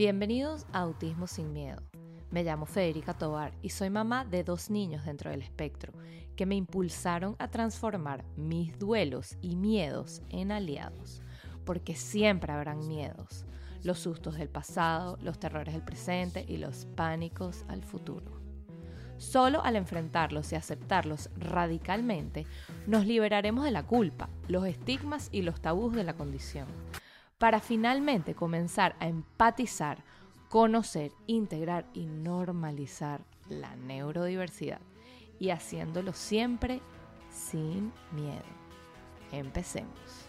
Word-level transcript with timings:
Bienvenidos 0.00 0.64
a 0.72 0.78
Autismo 0.80 1.26
sin 1.26 1.52
Miedo. 1.52 1.82
Me 2.30 2.42
llamo 2.42 2.64
Federica 2.64 3.12
Tobar 3.12 3.52
y 3.60 3.68
soy 3.68 3.90
mamá 3.90 4.24
de 4.24 4.44
dos 4.44 4.70
niños 4.70 5.04
dentro 5.04 5.30
del 5.30 5.42
espectro 5.42 5.92
que 6.36 6.46
me 6.46 6.54
impulsaron 6.54 7.36
a 7.38 7.48
transformar 7.48 8.24
mis 8.34 8.78
duelos 8.78 9.36
y 9.42 9.56
miedos 9.56 10.22
en 10.30 10.52
aliados, 10.52 11.20
porque 11.66 11.94
siempre 11.96 12.50
habrán 12.50 12.88
miedos, 12.88 13.44
los 13.82 13.98
sustos 13.98 14.38
del 14.38 14.48
pasado, 14.48 15.18
los 15.20 15.38
terrores 15.38 15.74
del 15.74 15.84
presente 15.84 16.46
y 16.48 16.56
los 16.56 16.86
pánicos 16.96 17.66
al 17.68 17.84
futuro. 17.84 18.40
Solo 19.18 19.62
al 19.62 19.76
enfrentarlos 19.76 20.50
y 20.52 20.54
aceptarlos 20.54 21.28
radicalmente, 21.36 22.46
nos 22.86 23.04
liberaremos 23.04 23.64
de 23.64 23.70
la 23.70 23.82
culpa, 23.82 24.30
los 24.48 24.64
estigmas 24.64 25.28
y 25.30 25.42
los 25.42 25.60
tabús 25.60 25.94
de 25.94 26.04
la 26.04 26.14
condición, 26.14 26.68
para 27.40 27.60
finalmente 27.60 28.34
comenzar 28.34 28.94
a 29.00 29.08
empatizar, 29.08 30.04
conocer, 30.50 31.10
integrar 31.26 31.86
y 31.94 32.04
normalizar 32.04 33.22
la 33.48 33.74
neurodiversidad 33.76 34.82
y 35.38 35.48
haciéndolo 35.48 36.12
siempre 36.12 36.82
sin 37.30 37.94
miedo. 38.12 38.44
Empecemos. 39.32 40.28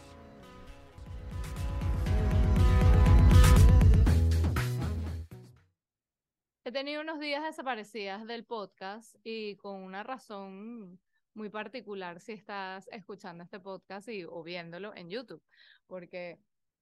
He 6.64 6.72
tenido 6.72 7.02
unos 7.02 7.20
días 7.20 7.44
desaparecidas 7.44 8.26
del 8.26 8.46
podcast 8.46 9.18
y 9.26 9.58
con 9.58 9.84
una 9.84 10.04
razón 10.04 10.98
muy 11.34 11.50
particular 11.50 12.22
si 12.22 12.32
estás 12.32 12.88
escuchando 12.94 13.44
este 13.44 13.60
podcast 13.60 14.08
y, 14.08 14.24
o 14.24 14.42
viéndolo 14.44 14.96
en 14.96 15.10
YouTube, 15.10 15.44
porque 15.88 16.40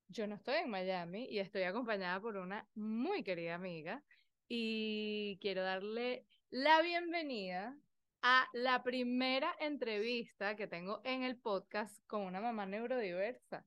yo 0.09 0.25
no 0.25 0.35
estoy 0.35 0.55
en 0.55 0.69
Miami 0.69 1.27
y 1.29 1.39
estoy 1.39 1.63
acompañada 1.63 2.19
por 2.19 2.35
una 2.35 2.67
muy 2.73 3.23
querida 3.23 3.55
amiga 3.55 4.03
y 4.47 5.37
quiero 5.39 5.61
darle 5.61 6.25
la 6.49 6.81
bienvenida 6.81 7.77
a 8.23 8.47
la 8.53 8.81
primera 8.81 9.55
entrevista 9.59 10.55
que 10.55 10.67
tengo 10.67 10.99
en 11.03 11.23
el 11.23 11.37
podcast 11.37 11.95
con 12.07 12.21
una 12.21 12.41
mamá 12.41 12.65
neurodiversa. 12.65 13.63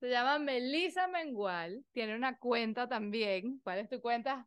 Se 0.00 0.08
llama 0.08 0.38
Melissa 0.38 1.08
Mengual, 1.08 1.84
tiene 1.92 2.16
una 2.16 2.38
cuenta 2.38 2.88
también. 2.88 3.60
¿Cuál 3.62 3.80
es 3.80 3.88
tu 3.90 4.00
cuenta? 4.00 4.46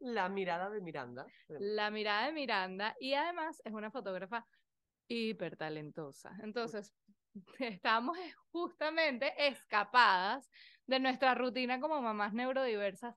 La 0.00 0.28
mirada 0.28 0.70
de 0.70 0.80
Miranda. 0.80 1.26
La 1.48 1.90
mirada 1.90 2.26
de 2.26 2.32
Miranda 2.32 2.96
y 3.00 3.14
además 3.14 3.60
es 3.64 3.72
una 3.72 3.90
fotógrafa 3.90 4.46
hiper 5.08 5.56
talentosa. 5.56 6.36
Entonces, 6.42 6.92
estamos 7.58 8.18
justamente 8.50 9.32
escapadas 9.46 10.50
de 10.86 11.00
nuestra 11.00 11.34
rutina 11.34 11.80
como 11.80 12.00
mamás 12.00 12.32
neurodiversas 12.32 13.14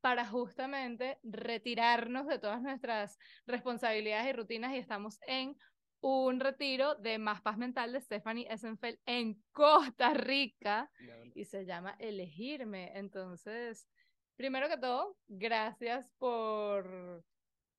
para 0.00 0.26
justamente 0.26 1.18
retirarnos 1.22 2.26
de 2.26 2.38
todas 2.38 2.60
nuestras 2.60 3.18
responsabilidades 3.46 4.26
y 4.28 4.32
rutinas 4.32 4.72
y 4.72 4.78
estamos 4.78 5.18
en 5.26 5.56
un 6.00 6.40
retiro 6.40 6.96
de 6.96 7.18
Más 7.18 7.40
Paz 7.40 7.56
Mental 7.56 7.92
de 7.92 8.00
Stephanie 8.00 8.48
Essenfeld 8.50 8.98
en 9.06 9.40
Costa 9.52 10.12
Rica 10.12 10.90
y 11.34 11.44
se 11.44 11.64
llama 11.64 11.94
Elegirme. 12.00 12.90
Entonces, 12.98 13.88
primero 14.36 14.68
que 14.68 14.78
todo, 14.78 15.16
gracias 15.28 16.10
por 16.18 17.24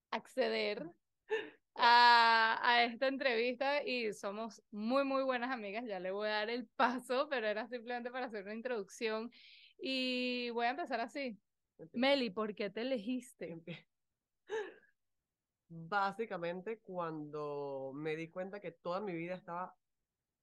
acceder 0.10 0.90
a, 1.76 2.60
a, 2.62 2.84
esta 2.84 3.08
entrevista 3.08 3.84
y 3.84 4.14
somos 4.14 4.62
muy, 4.72 5.04
muy 5.04 5.24
buenas 5.24 5.52
amigas. 5.52 5.86
Ya 5.86 6.00
le 6.00 6.12
voy 6.12 6.28
a 6.28 6.34
dar 6.34 6.50
el 6.50 6.68
paso, 6.76 7.28
pero 7.30 7.48
era 7.48 7.68
simplemente 7.68 8.12
para 8.12 8.28
hacer 8.28 8.44
una 8.44 8.54
introducción 8.54 9.32
y 9.78 10.50
voy 10.52 10.66
a 10.66 10.72
empezar 10.72 11.02
así. 11.02 11.38
Meli, 11.92 12.30
¿por 12.30 12.56
qué 12.56 12.70
te 12.70 12.82
elegiste? 12.82 13.62
Básicamente 15.68 16.80
cuando 16.80 17.92
me 17.96 18.16
di 18.16 18.30
cuenta 18.30 18.59
que 18.59 18.72
toda 18.72 19.02
mi 19.02 19.14
vida 19.14 19.36
estaba 19.36 19.76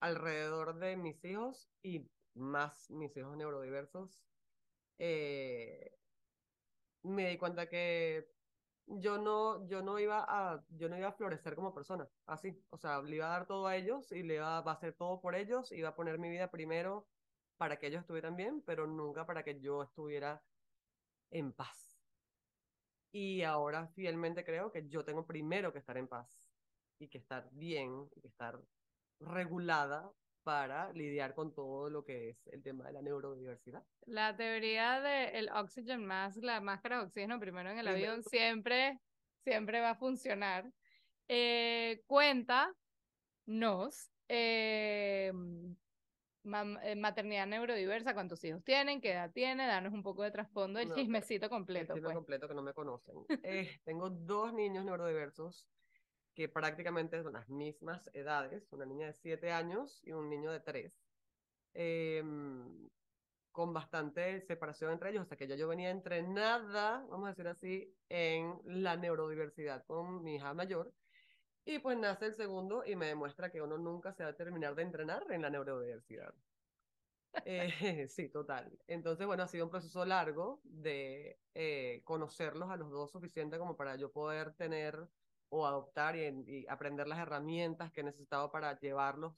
alrededor 0.01 0.79
de 0.79 0.97
mis 0.97 1.25
hijos 1.25 1.71
y 1.83 2.09
más 2.35 2.91
mis 2.91 3.17
hijos 3.17 3.37
neurodiversos, 3.37 4.21
eh, 4.99 5.93
me 7.03 7.29
di 7.29 7.39
cuenta 7.39 7.69
que 7.69 8.29
yo 8.99 9.19
no, 9.19 9.67
yo 9.69 9.83
no 9.83 9.99
iba 9.99 10.25
a, 10.27 10.65
yo 10.69 10.89
no 10.89 10.97
iba 10.97 11.09
a 11.09 11.13
florecer 11.13 11.55
como 11.55 11.75
persona, 11.75 12.09
así, 12.27 12.65
o 12.71 12.79
sea, 12.79 13.01
le 13.03 13.17
iba 13.17 13.27
a 13.27 13.39
dar 13.39 13.47
todo 13.47 13.67
a 13.67 13.77
ellos 13.77 14.11
y 14.13 14.23
le 14.23 14.37
iba 14.37 14.59
a 14.59 14.73
hacer 14.73 14.95
todo 14.95 15.21
por 15.21 15.35
ellos, 15.35 15.71
iba 15.73 15.91
a 15.91 15.95
poner 15.95 16.19
mi 16.19 16.31
vida 16.31 16.51
primero 16.51 17.09
para 17.57 17.79
que 17.79 17.87
ellos 17.89 18.01
estuvieran 18.01 18.37
bien, 18.37 18.63
pero 18.63 18.87
nunca 18.87 19.27
para 19.27 19.45
que 19.45 19.61
yo 19.61 19.83
estuviera 19.83 20.43
en 21.31 21.53
paz. 21.53 22.01
Y 23.13 23.43
ahora 23.43 23.89
fielmente 23.89 24.45
creo 24.45 24.71
que 24.73 24.89
yo 24.89 25.05
tengo 25.05 25.27
primero 25.27 25.73
que 25.73 25.79
estar 25.81 25.97
en 25.97 26.09
paz 26.09 26.51
y 26.99 27.09
que 27.09 27.19
estar 27.19 27.49
bien 27.53 28.09
y 28.15 28.21
que 28.21 28.29
estar 28.29 28.61
regulada 29.21 30.11
para 30.43 30.93
lidiar 30.93 31.35
con 31.35 31.55
todo 31.55 31.91
lo 31.91 32.05
que 32.05 32.31
es 32.31 32.47
el 32.49 32.63
tema 32.63 32.87
de 32.87 32.93
la 32.93 33.03
neurodiversidad. 33.03 33.85
La 34.07 34.37
teoría 34.37 35.01
del 35.01 35.47
de 35.47 35.53
oxygen 35.53 36.05
mask, 36.05 36.43
la 36.43 36.61
máscara 36.61 36.99
de 36.99 37.05
oxígeno 37.05 37.39
primero 37.39 37.71
en 37.71 37.79
el 37.79 37.89
avión, 37.89 38.23
siempre, 38.23 39.01
siempre 39.45 39.81
va 39.81 39.91
a 39.91 39.95
funcionar. 39.97 40.71
Eh, 41.29 42.03
cuenta 42.07 42.75
nos 43.47 44.11
eh, 44.29 45.33
eh, 46.83 46.97
maternidad 46.97 47.47
neurodiversa, 47.47 48.15
cuántos 48.15 48.43
hijos 48.45 48.65
tienen, 48.65 49.01
qué 49.01 49.13
edad 49.13 49.31
tiene, 49.31 49.67
danos 49.67 49.93
un 49.93 50.03
poco 50.03 50.23
de 50.23 50.31
trasfondo, 50.31 50.79
el 50.79 50.93
chismecito 50.95 51.51
completo. 51.51 51.93
El 51.93 51.99
chisme 51.99 52.09
pues. 52.09 52.17
completo 52.17 52.49
que 52.49 52.55
no 52.55 52.63
me 52.63 52.73
conocen. 52.73 53.15
Eh, 53.45 53.81
tengo 53.85 54.09
dos 54.09 54.55
niños 54.55 54.85
neurodiversos 54.85 55.67
prácticamente 56.49 57.23
son 57.23 57.35
las 57.35 57.49
mismas 57.49 58.11
edades, 58.15 58.73
una 58.73 58.87
niña 58.87 59.07
de 59.09 59.15
7 59.15 59.51
años 59.53 60.01
y 60.05 60.13
un 60.13 60.29
niño 60.31 60.53
de 60.53 60.61
3, 60.61 61.05
em, 61.75 62.89
con 63.53 63.73
bastante 63.75 64.41
separación 64.43 64.93
entre 64.93 65.11
ellos, 65.11 65.29
sea 65.29 65.37
que 65.39 65.49
ya 65.49 65.57
yo 65.57 65.69
venía 65.69 65.91
entrenada, 65.91 67.05
vamos 67.09 67.27
a 67.27 67.31
decir 67.31 67.49
así, 67.49 67.99
en 68.09 68.61
la 68.65 68.97
neurodiversidad 68.97 69.85
con 69.87 70.23
mi 70.23 70.37
hija 70.37 70.55
mayor, 70.55 70.95
y 71.65 71.79
pues 71.81 71.99
nace 71.99 72.27
el 72.27 72.35
segundo 72.35 72.85
y 72.87 72.97
me 72.97 73.07
demuestra 73.07 73.51
que 73.51 73.63
uno 73.63 73.79
nunca 73.79 74.13
se 74.13 74.25
va 74.25 74.31
a 74.31 74.37
terminar 74.37 74.75
de 74.75 74.83
entrenar 74.83 75.31
en 75.31 75.43
la 75.43 75.51
neurodiversidad. 75.51 76.35
Eh, 77.45 77.69
sí, 78.09 78.29
total. 78.31 78.79
Entonces, 78.87 79.27
bueno, 79.27 79.43
ha 79.45 79.49
sido 79.49 79.65
un 79.65 79.71
proceso 79.71 80.05
largo 80.05 80.61
de 80.65 81.41
eh, 81.55 82.03
conocerlos 82.05 82.71
a 82.71 82.77
los 82.77 82.91
dos 82.91 83.11
suficiente 83.13 83.59
como 83.59 83.77
para 83.77 83.97
yo 83.97 84.13
poder 84.13 84.55
tener 84.55 85.09
o 85.51 85.67
adoptar 85.67 86.17
y, 86.17 86.67
aprender 86.69 87.07
las 87.07 87.19
herramientas 87.19 87.93
que 87.93 88.01
he 88.01 88.05
necesitado 88.05 88.51
para 88.51 88.79
llevarlos, 88.79 89.35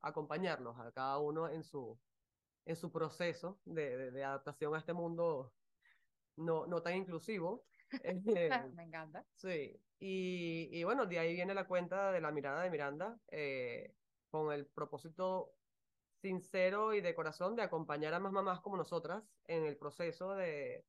acompañarlos 0.00 0.78
a 0.78 0.92
cada 0.92 1.18
uno 1.18 1.48
en 1.48 1.64
su, 1.64 1.98
en 2.64 2.76
su 2.76 2.90
proceso 2.90 3.58
de, 3.64 4.10
de, 4.12 4.24
adaptación 4.24 4.74
a 4.74 4.78
este 4.78 4.92
mundo 4.92 5.52
no, 6.36 6.66
no 6.66 6.82
tan 6.82 6.96
inclusivo. 6.96 7.64
Me 8.74 8.84
encanta. 8.84 9.24
Sí, 9.34 9.78
y, 9.98 10.68
y, 10.70 10.84
bueno, 10.84 11.06
de 11.06 11.18
ahí 11.18 11.34
viene 11.34 11.54
la 11.54 11.66
cuenta 11.66 12.12
de 12.12 12.20
la 12.20 12.30
mirada 12.30 12.62
de 12.62 12.70
Miranda, 12.70 13.18
eh, 13.28 13.92
con 14.30 14.52
el 14.52 14.66
propósito 14.66 15.52
sincero 16.20 16.94
y 16.94 17.00
de 17.00 17.14
corazón 17.14 17.56
de 17.56 17.62
acompañar 17.62 18.14
a 18.14 18.20
más 18.20 18.32
mamás 18.32 18.60
como 18.60 18.76
nosotras 18.76 19.22
en 19.46 19.64
el 19.64 19.76
proceso 19.76 20.34
de, 20.34 20.84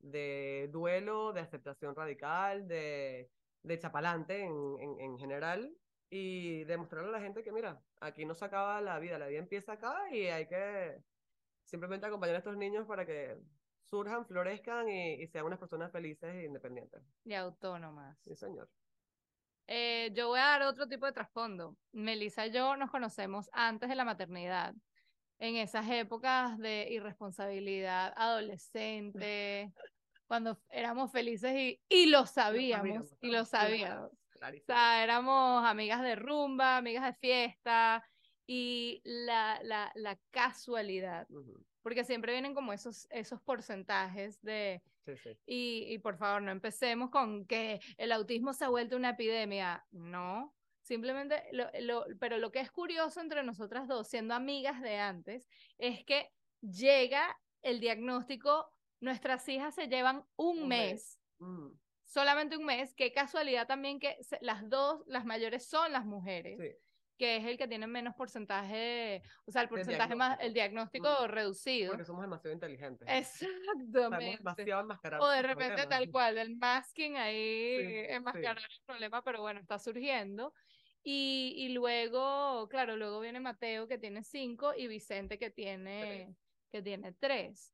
de 0.00 0.68
duelo, 0.70 1.32
de 1.32 1.40
aceptación 1.40 1.94
radical, 1.94 2.68
de, 2.68 3.30
de 3.62 3.78
chapalante 3.78 4.44
en, 4.44 4.76
en, 4.80 5.00
en, 5.00 5.18
general, 5.18 5.74
y 6.10 6.64
demostrarle 6.64 7.10
a 7.10 7.12
la 7.12 7.20
gente 7.20 7.42
que, 7.42 7.52
mira, 7.52 7.80
aquí 8.00 8.24
no 8.24 8.34
se 8.34 8.44
acaba 8.44 8.80
la 8.80 8.98
vida, 8.98 9.18
la 9.18 9.26
vida 9.26 9.38
empieza 9.38 9.72
acá 9.72 9.94
y 10.10 10.26
hay 10.26 10.46
que 10.46 11.02
simplemente 11.64 12.06
acompañar 12.06 12.36
a 12.36 12.38
estos 12.38 12.56
niños 12.56 12.86
para 12.86 13.04
que 13.04 13.36
surjan, 13.84 14.26
florezcan 14.26 14.88
y, 14.88 15.26
sean 15.28 15.46
unas 15.46 15.58
personas 15.58 15.92
felices 15.92 16.34
e 16.34 16.44
independientes. 16.44 17.02
Y 17.24 17.34
autónomas. 17.34 18.18
Sí, 18.22 18.34
señor. 18.34 18.68
Eh, 19.66 20.10
yo 20.14 20.28
voy 20.28 20.40
a 20.40 20.44
dar 20.44 20.62
otro 20.62 20.86
tipo 20.86 21.04
de 21.04 21.12
trasfondo. 21.12 21.76
Melissa 21.92 22.46
y 22.46 22.52
yo 22.52 22.76
nos 22.76 22.90
conocemos 22.90 23.50
antes 23.52 23.88
de 23.88 23.96
la 23.96 24.04
maternidad, 24.04 24.74
en 25.38 25.56
esas 25.56 25.88
épocas 25.90 26.58
de 26.58 26.88
irresponsabilidad 26.90 28.12
adolescente, 28.16 29.72
cuando 30.28 30.60
éramos 30.70 31.10
felices 31.10 31.52
y, 31.56 31.80
y 31.88 32.06
lo 32.06 32.26
sabíamos, 32.26 33.16
y 33.20 33.30
lo 33.30 33.44
sabíamos. 33.44 34.12
O 34.12 34.64
sea, 34.66 35.02
éramos 35.02 35.64
amigas 35.64 36.00
de 36.02 36.14
rumba, 36.14 36.76
amigas 36.76 37.04
de 37.04 37.14
fiesta, 37.14 38.08
y 38.46 39.02
la, 39.04 39.58
la, 39.64 39.90
la 39.96 40.16
casualidad 40.30 41.26
porque 41.88 42.04
siempre 42.04 42.32
vienen 42.32 42.54
como 42.54 42.74
esos, 42.74 43.06
esos 43.10 43.40
porcentajes 43.40 44.42
de... 44.42 44.82
Sí, 45.06 45.16
sí. 45.16 45.30
Y, 45.46 45.86
y 45.88 45.98
por 45.98 46.18
favor, 46.18 46.42
no 46.42 46.50
empecemos 46.50 47.08
con 47.08 47.46
que 47.46 47.80
el 47.96 48.12
autismo 48.12 48.52
se 48.52 48.66
ha 48.66 48.68
vuelto 48.68 48.94
una 48.94 49.10
epidemia. 49.10 49.86
No, 49.90 50.54
simplemente, 50.82 51.44
lo, 51.52 51.70
lo, 51.80 52.04
pero 52.20 52.36
lo 52.36 52.52
que 52.52 52.60
es 52.60 52.70
curioso 52.70 53.22
entre 53.22 53.42
nosotras 53.42 53.88
dos, 53.88 54.06
siendo 54.06 54.34
amigas 54.34 54.82
de 54.82 54.98
antes, 54.98 55.48
es 55.78 56.04
que 56.04 56.30
llega 56.60 57.40
el 57.62 57.80
diagnóstico 57.80 58.70
nuestras 59.00 59.48
hijas 59.48 59.74
se 59.74 59.88
llevan 59.88 60.24
un, 60.36 60.62
Un 60.62 60.68
mes, 60.68 60.92
mes. 60.92 61.20
Mm, 61.38 61.68
solamente 62.04 62.56
un 62.56 62.64
mes, 62.64 62.94
qué 62.94 63.12
casualidad 63.12 63.66
también 63.66 64.00
que 64.00 64.16
se- 64.22 64.38
las 64.40 64.68
dos, 64.68 65.02
las 65.06 65.24
mayores 65.24 65.68
son 65.68 65.92
las 65.92 66.04
mujeres, 66.04 66.58
sí, 66.60 66.76
que 67.16 67.36
es 67.36 67.44
el 67.44 67.58
que 67.58 67.66
tiene 67.66 67.86
menos 67.86 68.14
porcentaje, 68.14 69.22
o 69.44 69.50
sea, 69.50 69.62
el 69.62 69.68
porcentaje 69.68 70.14
más, 70.14 70.38
el 70.40 70.54
diagnóstico 70.54 71.08
Mm. 71.08 71.26
reducido. 71.26 71.90
porque 71.92 72.04
somos 72.04 72.22
demasiado 72.22 72.54
inteligentes. 72.54 73.08
Estamos 73.08 73.28
Exactamente. 73.80 74.36
demasiado 74.38 74.80
enmascarados. 74.82 75.26
O 75.26 75.30
de 75.30 75.42
repente 75.42 75.86
tal 75.86 76.10
cual, 76.10 76.38
el 76.38 76.56
masking 76.56 77.16
ahí, 77.16 77.76
Sí, 77.78 77.94
enmascarar 78.10 78.58
el 78.58 78.84
problema, 78.86 79.22
pero 79.22 79.40
bueno, 79.40 79.60
está 79.60 79.78
surgiendo. 79.78 80.52
Y, 81.02 81.54
y 81.56 81.68
luego, 81.70 82.68
claro, 82.68 82.96
luego 82.96 83.20
viene 83.20 83.40
Mateo 83.40 83.86
que 83.88 83.98
tiene 83.98 84.22
cinco 84.24 84.74
y 84.76 84.88
Vicente 84.88 85.38
que 85.38 85.50
tiene, 85.50 86.34
que 86.70 86.82
tiene 86.82 87.12
tres. 87.14 87.72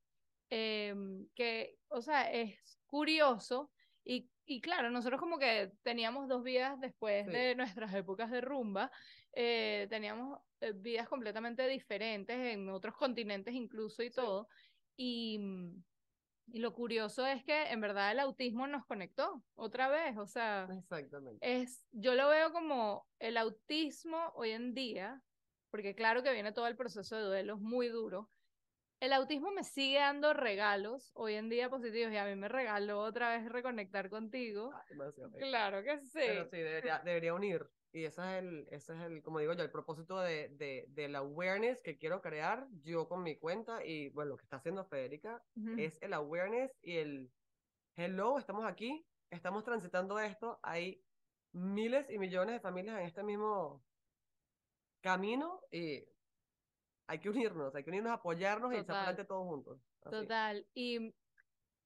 Em, 0.57 1.27
que, 1.35 1.81
o 1.89 2.01
sea, 2.01 2.31
es 2.31 2.79
curioso 2.87 3.73
y, 4.05 4.31
y 4.47 4.61
claro, 4.61 4.89
nosotros 4.89 5.19
como 5.19 5.37
que 5.37 5.73
teníamos 5.83 6.29
dos 6.29 6.45
vidas 6.45 6.79
después 6.79 7.27
Sí. 7.27 7.33
de 7.33 7.57
nuestras 7.57 7.93
épocas 7.93 8.31
de 8.31 8.41
rumba, 8.41 8.93
eh, 9.33 9.89
teníamos 9.91 10.39
eh, 10.61 10.73
vidas 10.77 11.09
completamente 11.09 11.67
diferentes 11.67 12.37
en 12.37 12.69
otros 12.69 12.95
continentes 12.95 13.53
incluso 13.53 14.05
y 14.05 14.11
Sí. 14.11 14.15
todo. 14.15 14.47
Y, 14.97 15.39
mm, 15.41 15.83
y 16.53 16.61
lo 16.61 16.73
curioso 16.73 17.27
es 17.27 17.43
que 17.45 17.73
en 17.73 17.81
verdad 17.81 18.13
el 18.13 18.21
autismo 18.21 18.69
nos 18.69 18.87
conectó 18.87 19.43
otra 19.57 19.89
vez, 19.89 20.17
o 20.17 20.27
sea, 20.29 20.69
Exactamente. 20.71 21.39
es, 21.41 21.85
yo 21.91 22.15
lo 22.15 22.29
veo 22.29 22.53
como 22.53 23.09
el 23.19 23.39
autismo 23.39 24.31
hoy 24.37 24.51
en 24.51 24.73
día, 24.73 25.21
porque 25.73 25.97
claro 25.97 26.23
que 26.23 26.33
viene 26.33 26.53
todo 26.53 26.69
el 26.69 26.77
proceso 26.77 27.17
de 27.17 27.23
duelos 27.23 27.61
muy 27.61 27.89
duro. 27.89 28.31
El 29.05 29.13
autismo 29.13 29.51
me 29.51 29.65
sigue 29.65 29.99
dando 29.99 30.33
regalos 30.33 31.13
hoy 31.15 31.35
en 31.35 31.51
día 31.51 31.69
positivos 31.69 32.11
y 32.11 32.17
a 32.17 32.25
mí 32.25 32.37
me 32.37 32.49
regaló 32.49 33.01
otra 33.01 33.37
vez 33.37 33.47
reconectar 33.53 34.09
contigo. 34.09 34.73
Claro 35.39 35.83
que 35.85 35.99
sí. 35.99 36.09
Pero 36.15 36.47
sí, 36.47 36.57
debería, 36.57 37.03
debería 37.05 37.35
unir. 37.35 37.69
Y 37.93 38.07
ese 38.07 38.23
es 38.23 38.39
el, 38.39 38.67
ese 38.71 38.95
es 38.95 39.01
el, 39.03 39.23
como 39.23 39.41
digo 39.41 39.53
yo, 39.53 39.63
el 39.63 39.71
propósito 39.71 40.19
de, 40.21 40.49
de, 40.57 40.87
de 40.89 41.09
la 41.11 41.19
awareness 41.19 41.83
que 41.83 41.99
quiero 41.99 42.23
crear 42.23 42.67
yo 42.83 43.07
con 43.07 43.23
mi 43.23 43.37
cuenta 43.37 43.85
y 43.85 44.09
bueno, 44.09 44.31
lo 44.31 44.37
que 44.39 44.45
está 44.45 44.57
haciendo 44.57 44.87
Federica 44.87 45.45
es 45.77 46.01
el 46.01 46.15
awareness 46.15 46.73
y 46.81 46.97
el 46.97 47.31
hello, 47.97 48.39
estamos 48.39 48.65
aquí, 48.65 49.07
estamos 49.29 49.65
transitando 49.65 50.19
esto, 50.19 50.59
hay 50.63 51.05
miles 51.53 52.09
y 52.09 52.19
millones 52.19 52.55
de 52.55 52.61
familias 52.61 52.99
en 53.01 53.05
este 53.05 53.23
mismo 53.23 53.85
camino 55.03 55.61
y 55.71 56.03
hay 57.07 57.19
que 57.21 57.29
unirnos, 57.31 57.75
hay 57.75 57.85
que 57.85 57.91
unirnos, 57.91 58.13
apoyarnos 58.13 58.73
y 58.73 58.77
echar 58.77 58.87
Total. 58.87 58.97
adelante 58.97 59.25
todos 59.25 59.47
juntos. 59.47 59.81
Así. 60.03 60.11
Total. 60.17 60.67
Y 60.75 61.15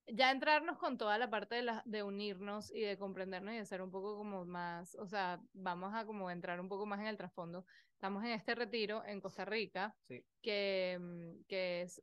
ya 0.06 0.30
entrarnos 0.30 0.78
con 0.78 0.96
toda 0.96 1.18
la 1.18 1.28
parte 1.28 1.56
de, 1.56 1.62
la, 1.62 1.82
de 1.84 2.02
unirnos 2.02 2.70
y 2.72 2.80
de 2.80 2.98
comprendernos 2.98 3.54
y 3.54 3.58
de 3.58 3.66
ser 3.66 3.82
un 3.82 3.90
poco 3.90 4.16
como 4.16 4.44
más, 4.44 4.94
o 4.96 5.06
sea, 5.06 5.40
vamos 5.52 5.92
a 5.94 6.06
como 6.06 6.30
entrar 6.30 6.60
un 6.60 6.68
poco 6.68 6.86
más 6.86 7.00
en 7.00 7.06
el 7.06 7.16
trasfondo. 7.16 7.64
Estamos 7.92 8.24
en 8.24 8.30
este 8.30 8.54
retiro 8.54 9.04
en 9.04 9.20
Costa 9.20 9.44
Rica, 9.44 9.94
Sí. 10.08 10.24
que, 10.40 10.98
mm, 11.00 11.44
que 11.46 11.82
es 11.82 12.02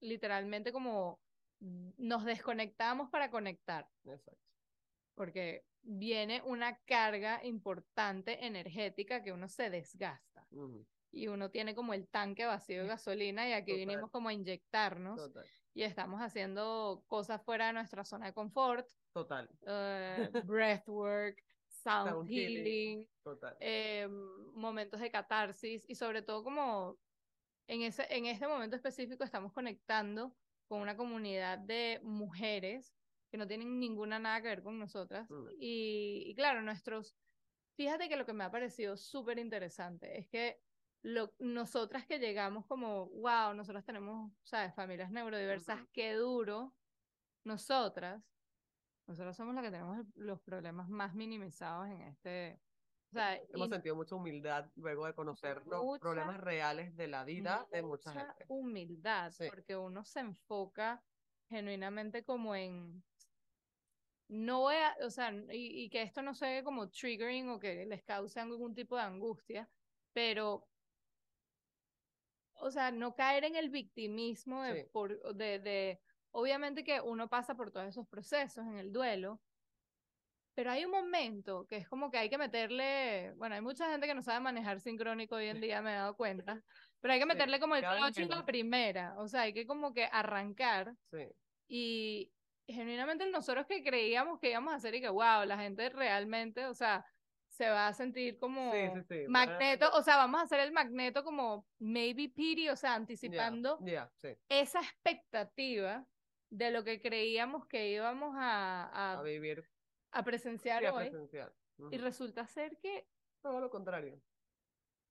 literalmente 0.00 0.72
como 0.72 1.20
nos 1.58 2.24
desconectamos 2.24 3.10
para 3.10 3.30
conectar, 3.30 3.88
Exacto. 4.04 4.40
porque 5.14 5.64
viene 5.82 6.42
una 6.42 6.78
carga 6.84 7.44
importante 7.44 8.46
energética 8.46 9.22
que 9.22 9.32
uno 9.32 9.48
se 9.48 9.70
desgasta 9.70 10.46
y 11.10 11.28
uno 11.28 11.50
tiene 11.50 11.74
como 11.74 11.94
el 11.94 12.08
tanque 12.08 12.44
vacío 12.44 12.82
de 12.82 12.88
gasolina 12.88 13.48
y 13.48 13.52
aquí 13.52 13.72
Total. 13.72 13.86
vinimos 13.86 14.10
como 14.10 14.28
a 14.28 14.32
inyectarnos 14.32 15.16
Total. 15.16 15.46
y 15.74 15.82
estamos 15.82 16.20
haciendo 16.20 17.04
cosas 17.06 17.42
fuera 17.42 17.68
de 17.68 17.72
nuestra 17.74 18.04
zona 18.04 18.26
de 18.26 18.34
confort, 18.34 18.88
Total. 19.12 19.48
eh, 19.66 20.30
breathwork, 20.46 21.42
sound, 21.68 22.10
Sound 22.10 22.28
healing. 22.30 22.56
healing, 22.56 23.08
Total. 23.22 23.56
eh, 23.60 24.08
momentos 24.54 25.00
de 25.00 25.10
catarsis 25.10 25.84
y 25.88 25.94
sobre 25.94 26.22
todo 26.22 26.42
como 26.44 26.98
en, 27.68 27.82
ese, 27.82 28.06
en 28.14 28.26
este 28.26 28.46
momento 28.46 28.76
específico 28.76 29.24
estamos 29.24 29.52
conectando 29.52 30.36
con 30.68 30.80
una 30.80 30.96
comunidad 30.96 31.58
de 31.58 32.00
mujeres 32.02 32.94
que 33.30 33.38
no 33.38 33.46
tienen 33.46 33.78
ninguna 33.80 34.18
nada 34.18 34.40
que 34.42 34.48
ver 34.48 34.62
con 34.62 34.78
nosotras 34.78 35.28
Mm. 35.30 35.48
y, 35.60 36.24
y 36.26 36.34
claro, 36.34 36.62
nuestros, 36.62 37.16
fíjate 37.76 38.08
que 38.08 38.16
lo 38.16 38.24
que 38.26 38.32
me 38.32 38.44
ha 38.44 38.50
parecido 38.50 38.96
súper 38.96 39.38
interesante 39.38 40.18
es 40.18 40.28
que 40.28 40.60
lo, 41.06 41.32
nosotras 41.38 42.04
que 42.04 42.18
llegamos 42.18 42.66
como, 42.66 43.06
wow, 43.10 43.54
nosotras 43.54 43.84
tenemos, 43.84 44.32
¿sabes? 44.42 44.74
Familias 44.74 45.10
neurodiversas, 45.12 45.82
Ujú. 45.82 45.88
qué 45.92 46.14
duro. 46.14 46.74
Nosotras, 47.44 48.24
nosotras 49.06 49.36
somos 49.36 49.54
las 49.54 49.62
que 49.64 49.70
tenemos 49.70 50.04
los 50.16 50.40
problemas 50.42 50.88
más 50.88 51.14
minimizados 51.14 51.86
en 51.86 52.00
este, 52.02 52.60
o 53.12 53.14
sea, 53.14 53.36
Hemos 53.36 53.68
y 53.68 53.70
sentido 53.70 53.94
mucha 53.94 54.16
humildad 54.16 54.68
luego 54.74 55.06
de 55.06 55.14
conocer 55.14 55.64
los 55.66 55.84
Mucha- 55.84 56.00
problemas 56.00 56.40
reales 56.40 56.96
de 56.96 57.06
la 57.06 57.22
vida 57.24 57.68
de 57.70 57.82
mucha 57.82 58.10
mucha 58.10 58.26
gente. 58.26 58.44
humildad, 58.48 59.30
Sí. 59.30 59.44
porque 59.48 59.76
uno 59.76 60.04
se 60.04 60.18
enfoca 60.20 61.04
genuinamente 61.48 62.24
como 62.24 62.56
en 62.56 63.04
no 64.28 64.58
voy 64.62 64.74
a, 64.74 64.96
o 65.06 65.10
sea, 65.10 65.32
y, 65.52 65.84
y 65.84 65.88
que 65.88 66.02
esto 66.02 66.20
no 66.20 66.34
sea 66.34 66.64
como 66.64 66.90
triggering 66.90 67.48
o 67.48 67.60
que 67.60 67.86
les 67.86 68.02
cause 68.02 68.40
algún 68.40 68.74
tipo 68.74 68.96
de 68.96 69.02
angustia, 69.02 69.70
pero, 70.12 70.66
o 72.56 72.70
sea, 72.70 72.90
no 72.90 73.14
caer 73.14 73.44
en 73.44 73.56
el 73.56 73.70
victimismo 73.70 74.62
de, 74.62 74.76
Sí. 74.76 74.90
por, 74.92 75.34
de, 75.36 75.58
de, 75.60 76.00
obviamente 76.30 76.84
que 76.84 77.00
uno 77.00 77.28
pasa 77.28 77.54
por 77.56 77.70
todos 77.72 77.86
esos 77.88 78.08
procesos 78.08 78.66
en 78.66 78.76
el 78.78 78.92
duelo, 78.92 79.42
pero 80.54 80.70
hay 80.70 80.84
un 80.86 80.90
momento 80.90 81.66
que 81.66 81.76
es 81.76 81.88
como 81.88 82.10
que 82.10 82.16
hay 82.18 82.30
que 82.30 82.38
meterle, 82.38 83.34
bueno, 83.36 83.54
hay 83.56 83.60
mucha 83.60 83.90
gente 83.90 84.06
que 84.06 84.14
no 84.14 84.22
sabe 84.22 84.40
manejar 84.40 84.80
sincrónico 84.80 85.36
hoy 85.36 85.46
en 85.48 85.60
día, 85.60 85.82
me 85.82 85.90
he 85.92 85.94
dado 85.94 86.16
cuenta, 86.16 86.62
pero 87.00 87.12
hay 87.12 87.20
que 87.20 87.26
Sí, 87.26 87.26
meterle 87.26 87.60
como 87.60 87.76
el 87.76 87.84
clutch 87.86 88.20
en 88.20 88.28
la 88.30 88.44
primera, 88.46 89.14
o 89.18 89.28
sea, 89.28 89.42
hay 89.42 89.52
que 89.54 89.66
como 89.66 89.92
que 89.92 90.04
arrancar 90.10 90.94
Sí, 91.10 91.18
y 91.68 92.34
genuinamente 92.66 93.30
nosotros 93.30 93.66
que 93.68 93.82
creíamos 93.84 94.40
que 94.40 94.50
íbamos 94.50 94.72
a 94.74 94.76
hacer 94.76 94.94
y 94.96 95.00
que, 95.02 95.08
wow, 95.10 95.44
la 95.46 95.58
gente 95.58 95.90
realmente, 95.90 96.66
o 96.66 96.74
sea, 96.74 97.04
se 97.56 97.68
va 97.70 97.88
a 97.88 97.94
sentir 97.94 98.38
como 98.38 98.70
sí, 98.72 98.78
sí, 98.94 99.02
sí. 99.08 99.24
magneto, 99.28 99.88
o 99.94 100.02
sea, 100.02 100.16
vamos 100.16 100.40
a 100.40 100.44
hacer 100.44 100.60
el 100.60 100.72
magneto 100.72 101.24
como 101.24 101.66
maybe 101.78 102.28
pity, 102.28 102.68
o 102.68 102.76
sea, 102.76 102.94
anticipando 102.94 103.78
esa 104.48 104.80
expectativa 104.80 106.06
de 106.50 106.70
lo 106.70 106.84
que 106.84 107.00
creíamos 107.00 107.66
que 107.66 107.90
íbamos 107.90 108.34
a, 108.36 108.84
A 108.84 109.18
a, 109.18 109.22
vivir 109.22 109.68
a 110.12 110.22
presenciar 110.22 110.84
a 110.84 110.92
hoy. 110.94 111.08
presenciar. 111.08 111.54
Y 111.90 111.98
resulta 111.98 112.46
ser 112.46 112.78
que 112.78 113.08
Todo 113.42 113.60
lo 113.60 113.70
contrario. 113.70 114.20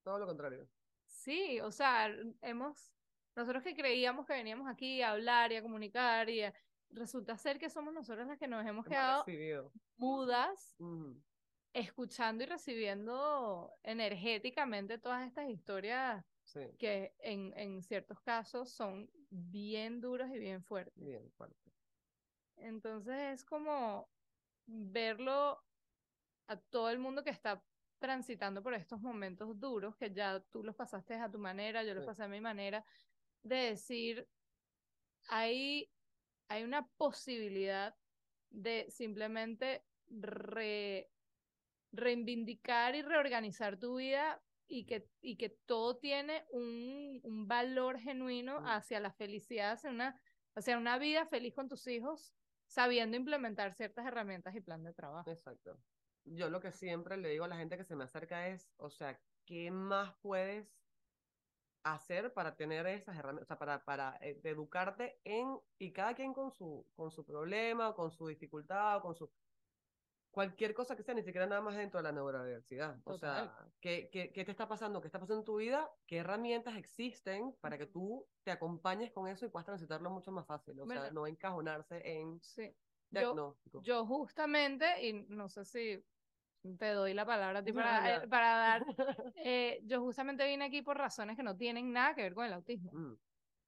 Todo 0.04 0.20
lo 0.20 0.28
contrario. 0.28 0.70
sí, 1.06 1.60
o 1.62 1.72
sea, 1.72 2.08
hemos, 2.42 2.94
nosotros 3.36 3.64
que 3.64 3.75
creíamos 3.75 4.25
que 4.28 4.34
veníamos 4.34 4.68
aquí 4.72 5.02
a 5.02 5.12
hablar 5.12 5.52
y 5.52 5.56
a 5.56 5.62
comunicar 5.64 6.30
y 6.30 6.44
a- 6.44 6.54
resulta 6.92 7.36
ser 7.38 7.58
que 7.60 7.70
somos 7.70 7.92
nosotros 7.94 8.28
las 8.28 8.38
que 8.38 8.48
nos 8.48 8.66
hemos 8.66 8.86
quedado 8.86 9.25
mudas. 9.98 10.75
Escuchando 11.75 12.44
y 12.44 12.48
recibiendo 12.48 13.70
energéticamente 13.84 14.98
todas 14.98 15.27
estas 15.27 15.50
historias 15.50 16.25
Sí, 16.44 16.62
que 16.77 17.13
en, 17.20 17.53
en 17.58 17.82
ciertos 17.82 18.22
casos 18.22 18.72
son 18.72 19.12
bien 19.29 20.00
duros 20.00 20.29
y 20.34 20.39
bien 20.39 20.63
fuertes. 20.63 20.96
bien, 20.96 21.32
fuerte. 21.32 21.72
Entonces 22.55 23.15
es 23.34 23.46
como 23.46 24.10
verlo 24.65 25.60
a 26.48 26.62
todo 26.62 26.89
el 26.89 27.00
mundo 27.00 27.24
que 27.24 27.29
está 27.32 27.65
transitando 28.00 28.63
por 28.63 28.74
estos 28.74 29.01
momentos 29.01 29.60
duros, 29.60 29.98
que 29.98 30.13
ya 30.13 30.39
tú 30.51 30.63
los 30.63 30.75
pasaste 30.75 31.15
a 31.15 31.29
tu 31.29 31.39
manera, 31.39 31.84
yo 31.84 31.94
los 31.94 32.03
Sí. 32.03 32.08
pasé 32.08 32.24
a 32.24 32.27
mi 32.29 32.39
manera, 32.39 32.86
de 33.44 33.55
decir, 33.58 34.29
hay, 35.27 35.91
hay 36.48 36.63
una 36.63 36.88
posibilidad 36.98 37.96
de 38.50 38.88
simplemente 38.89 39.86
re- 40.08 41.15
reivindicar 41.96 42.96
y 42.96 43.02
reorganizar 43.02 43.78
tu 43.78 43.96
vida 43.96 44.42
y 44.68 44.86
que, 44.86 45.08
y 45.22 45.38
que 45.38 45.50
todo 45.50 45.98
tiene 45.98 46.46
un, 46.52 47.20
un 47.24 47.48
valor 47.48 48.00
genuino 48.00 48.60
hacia 48.66 49.00
la 49.00 49.12
felicidad, 49.12 49.74
hacia 49.74 49.90
una, 49.90 50.20
hacia 50.56 50.78
una 50.78 50.98
vida 50.98 51.25
feliz 51.28 51.54
con 51.54 51.68
tus 51.68 51.86
hijos, 51.88 52.34
sabiendo 52.68 53.18
implementar 53.18 53.74
ciertas 53.74 54.06
herramientas 54.06 54.56
y 54.56 54.62
plan 54.62 54.84
de 54.84 54.94
trabajo. 54.94 55.30
Exacto. 55.30 55.80
Yo 56.25 56.50
lo 56.50 56.60
que 56.60 56.72
siempre 56.72 57.18
le 57.18 57.30
digo 57.30 57.46
a 57.46 57.48
la 57.48 57.58
gente 57.58 57.78
que 57.78 57.84
se 57.84 57.96
me 57.96 58.06
acerca 58.06 58.48
es, 58.48 58.72
o 58.78 58.90
sea, 58.90 59.20
¿qué 59.46 59.70
más 59.70 60.16
puedes 60.22 60.75
hacer 61.84 62.34
para 62.34 62.56
tener 62.56 62.88
esas 62.88 63.16
herramientas, 63.16 63.46
o 63.46 63.48
sea, 63.48 63.60
para, 63.60 63.86
para 63.86 64.18
eh, 64.20 64.42
educarte 64.44 65.20
en, 65.24 65.56
y 65.78 65.94
cada 65.94 66.16
quien 66.16 66.34
con 66.34 66.52
su, 66.52 66.84
con 66.96 67.12
su 67.12 67.24
problema, 67.24 67.90
o 67.90 67.96
con 67.96 68.12
su 68.12 68.28
dificultad, 68.28 68.98
o 68.98 69.02
con 69.02 69.16
su... 69.16 69.32
cualquier 70.36 70.74
cosa 70.74 70.98
que 70.98 71.04
sea, 71.04 71.15
ni 71.15 71.24
siquiera 71.24 71.48
nada 71.48 71.62
más 71.62 71.77
dentro 71.77 71.98
de 72.00 72.04
la 72.04 72.12
neurodiversidad. 72.12 73.00
O 73.06 73.15
sea, 73.15 73.56
¿qué, 73.80 74.10
qué, 74.12 74.34
qué 74.34 74.44
te 74.44 74.51
está 74.51 74.68
pasando? 74.68 75.00
¿Qué 75.00 75.08
está 75.08 75.18
pasando 75.18 75.39
en 75.39 75.46
tu 75.46 75.56
vida? 75.56 75.89
¿Qué 76.06 76.18
herramientas 76.18 76.75
existen 76.75 77.56
para 77.62 77.77
que 77.77 77.86
tú 77.88 78.27
te 78.44 78.51
acompañes 78.51 79.13
con 79.13 79.30
eso 79.30 79.46
y 79.46 79.50
puedas 79.50 79.65
transitarlo 79.65 80.10
mucho 80.12 80.34
más 80.34 80.46
fácil? 80.46 80.77
O 80.82 80.86
sea, 80.86 81.04
¿Verdad? 81.04 81.12
no 81.13 81.25
encajonarse 81.25 82.01
en 82.04 82.42
Sí. 82.42 82.75
Yo, 83.10 83.22
diagnóstico. 83.22 83.82
yo 83.82 84.06
justamente, 84.06 85.08
y 85.08 85.13
no 85.30 85.48
sé 85.48 85.63
si 85.63 86.04
te 86.77 86.89
doy 86.89 87.13
la 87.13 87.25
palabra 87.25 87.60
a 87.60 87.63
ti 87.63 87.72
para, 87.72 88.15
eh, 88.24 88.27
para 88.27 88.48
dar, 88.58 88.86
eh, 89.38 89.80
yo 89.86 90.01
justamente 90.01 90.46
vine 90.48 90.65
aquí 90.65 90.82
por 90.82 90.98
razones 90.98 91.38
que 91.38 91.44
no 91.44 91.56
tienen 91.56 91.94
nada 91.94 92.13
que 92.13 92.24
ver 92.24 92.34
con 92.34 92.46
el 92.46 92.51
autismo. 92.54 92.92
Mm, 92.94 93.13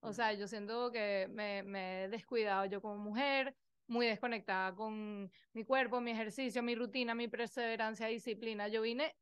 O 0.01 0.11
sea, 0.11 0.33
yo 0.33 0.47
siento 0.47 0.91
que 0.91 1.29
me, 1.31 1.63
me 1.63 2.03
he 2.03 2.09
descuidado 2.09 2.65
yo 2.65 2.81
como 2.81 2.97
mujer, 2.97 3.55
muy 3.87 4.05
desconectada 4.07 4.75
con 4.75 5.31
mi 5.53 5.65
cuerpo, 5.65 6.01
mi 6.01 6.11
ejercicio, 6.11 6.61
mi 6.63 6.75
rutina, 6.75 7.15
mi 7.15 7.27
perseverancia, 7.27 8.07
disciplina. 8.07 8.67
Yo 8.67 8.81
vine 8.81 9.15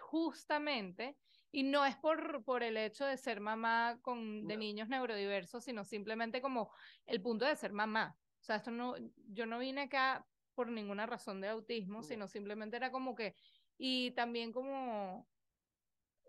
justamente, 0.00 1.18
y 1.50 1.62
no 1.62 1.84
es 1.84 1.96
por, 1.96 2.44
por 2.44 2.62
el 2.62 2.76
hecho 2.76 3.04
de 3.04 3.16
ser 3.16 3.40
mamá 3.40 3.98
con, 4.02 4.46
de 4.46 4.56
No. 4.56 4.60
niños 4.60 4.88
neurodiversos, 4.88 5.64
sino 5.64 5.84
simplemente 5.84 6.40
como 6.40 6.70
el 7.06 7.22
punto 7.22 7.44
de 7.44 7.56
ser 7.56 7.72
mamá. 7.72 8.16
O 8.18 8.44
sea, 8.46 8.56
esto 8.56 8.70
no, 8.70 8.94
yo 9.28 9.46
no 9.46 9.58
vine 9.58 9.82
acá 9.82 10.26
por 10.54 10.70
ninguna 10.70 11.06
razón 11.06 11.40
de 11.40 11.48
autismo, 11.48 12.02
No. 12.02 12.02
sino 12.02 12.28
simplemente 12.28 12.76
era 12.76 12.90
como 12.90 13.14
que, 13.14 13.34
y 13.76 14.12
también 14.12 14.52
como 14.52 15.28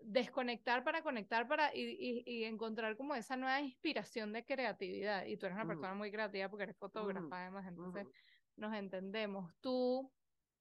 desconectar 0.02 0.84
para 0.84 1.02
conectar 1.02 1.48
para 1.48 1.74
y, 1.74 1.80
y- 1.98 2.22
y 2.26 2.44
encontrar 2.44 2.96
como 2.96 3.14
esa 3.14 3.36
nueva 3.36 3.60
inspiración 3.60 4.32
de 4.32 4.44
creatividad. 4.44 5.24
Y 5.26 5.36
tú 5.36 5.46
eres 5.46 5.56
una 5.56 5.66
Ujú. 5.66 5.66
persona 5.66 5.94
muy 5.94 6.10
creativa 6.12 6.48
porque 6.48 6.64
eres 6.64 6.78
fotógrafa, 6.78 7.36
Ujú, 7.36 7.42
además, 7.42 7.66
entonces 7.68 8.06
ujú. 8.06 8.14
nos 8.56 8.74
entendemos. 8.74 9.52
Tú, 9.60 10.14